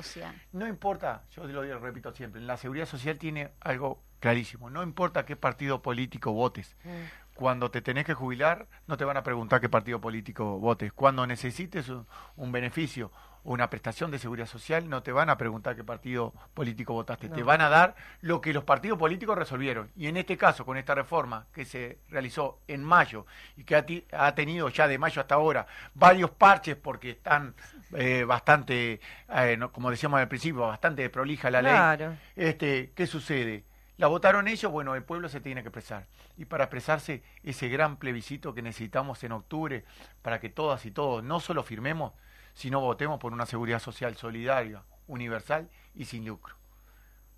[0.53, 5.35] No importa, yo lo repito siempre, la seguridad social tiene algo clarísimo, no importa qué
[5.35, 6.77] partido político votes.
[6.85, 10.91] Mm cuando te tenés que jubilar, no te van a preguntar qué partido político votes.
[10.91, 15.77] Cuando necesites un, beneficio o una prestación de seguridad social, no te van a preguntar
[15.77, 17.29] qué partido político votaste.
[17.29, 19.89] Te van a dar lo que los partidos políticos resolvieron.
[19.95, 23.25] Y en este caso, con esta reforma que se realizó en mayo
[23.55, 27.55] y que ha, tenido ya de mayo hasta ahora varios parches porque están
[27.93, 28.99] eh, bastante,
[29.33, 32.17] eh, como decíamos al principio, bastante prolija la ley.
[32.35, 33.63] Este, ¿Qué sucede?
[33.95, 36.05] La votaron ellos, bueno, el pueblo se tiene que expresar.
[36.35, 39.85] Y para expresarse ese gran plebiscito que necesitamos en octubre,
[40.21, 42.11] para que todas y todos no solo firmemos,
[42.57, 46.55] sino votemos por una seguridad social solidaria, universal y sin lucro.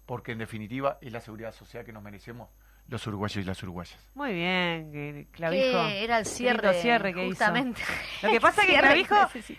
[0.05, 2.47] Porque en definitiva es la seguridad social que nos merecemos
[2.87, 3.99] los uruguayos y las uruguayas.
[4.15, 5.77] Muy bien, Clavijo.
[5.77, 7.81] era el cierre, cierre que justamente.
[8.23, 9.15] Lo que pasa es que Clavijo,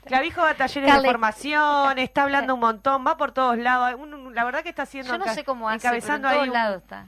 [0.06, 4.00] Clavijo va a talleres de formación, está hablando un montón, va por todos lados.
[4.32, 6.50] la verdad que está haciendo Yo no sé cómo hace, encabezando ahí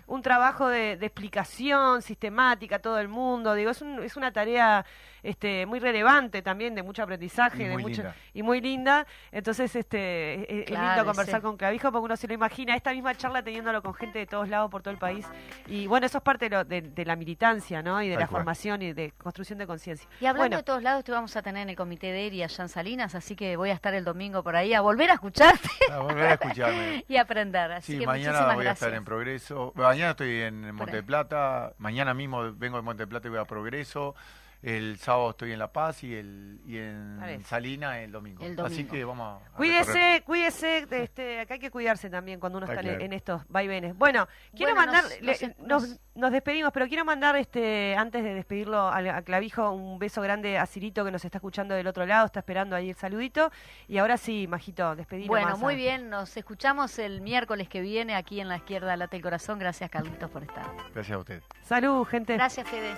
[0.07, 3.55] un, trabajo de, explicación sistemática a todo el mundo.
[3.55, 4.85] Digo, es, es una tarea
[5.23, 8.17] este, muy relevante también, de mucho aprendizaje, Y de muy mucho linda.
[8.35, 9.07] y muy linda.
[9.31, 13.15] Entonces, este, es- es lindo conversar con Clavijo porque uno se lo imagina, esta misma
[13.15, 15.27] charla teniéndolo con gente de todos lados por todo el país.
[15.67, 18.03] Y bueno, eso es parte de, lo- de- de la militancia, ¿no?
[18.03, 18.41] Y de Tal la cual.
[18.41, 20.09] formación y de construcción de conciencia.
[20.21, 20.57] Y hablando Bueno.
[20.59, 23.15] de todos lados, te vamos a tener en el comité de ERI allá en Salinas,
[23.15, 26.25] así que voy a estar el domingo por ahí a volver a escucharte A volver
[26.27, 27.05] a escucharme.
[27.09, 27.73] y aprender.
[27.73, 29.73] Así Sí, que mañana voy a estar en Progreso.
[29.77, 31.73] Mañana estoy en Monte Plata.
[31.79, 34.15] Mañana mismo vengo de Monte de Plata y voy a Progreso.
[34.63, 37.45] El sábado estoy en La Paz y, el, y en Parece.
[37.45, 38.45] Salina el domingo.
[38.45, 39.39] El Así que vamos a.
[39.45, 39.57] recorrer.
[39.57, 43.05] Cuídese, cuídese, este, acá hay que cuidarse también cuando uno Está está en- claro.
[43.05, 43.97] en estos vaivenes.
[43.99, 48.23] Bueno, quiero Bueno, mandar, nos- le- nos- nos, nos despedimos, pero quiero mandar, este, antes
[48.23, 51.89] de despedirlo a, a Clavijo, un beso grande a Cirito que nos está escuchando del
[51.89, 53.51] otro lado, está esperando ahí el saludito.
[53.89, 55.27] Y ahora sí, Majito, despedimos.
[55.29, 59.23] Bueno, muy bien, nos escuchamos el miércoles que viene aquí en la izquierda Late el
[59.25, 59.59] Corazón.
[59.59, 60.67] Gracias, Carlitos, por estar.
[60.95, 61.43] Gracias a usted.
[61.63, 62.35] Salud, gente.
[62.35, 62.95] Gracias, Fede.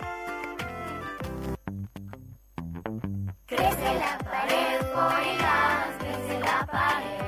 [3.65, 7.24] Crece la pared, Poigas, crece la pared.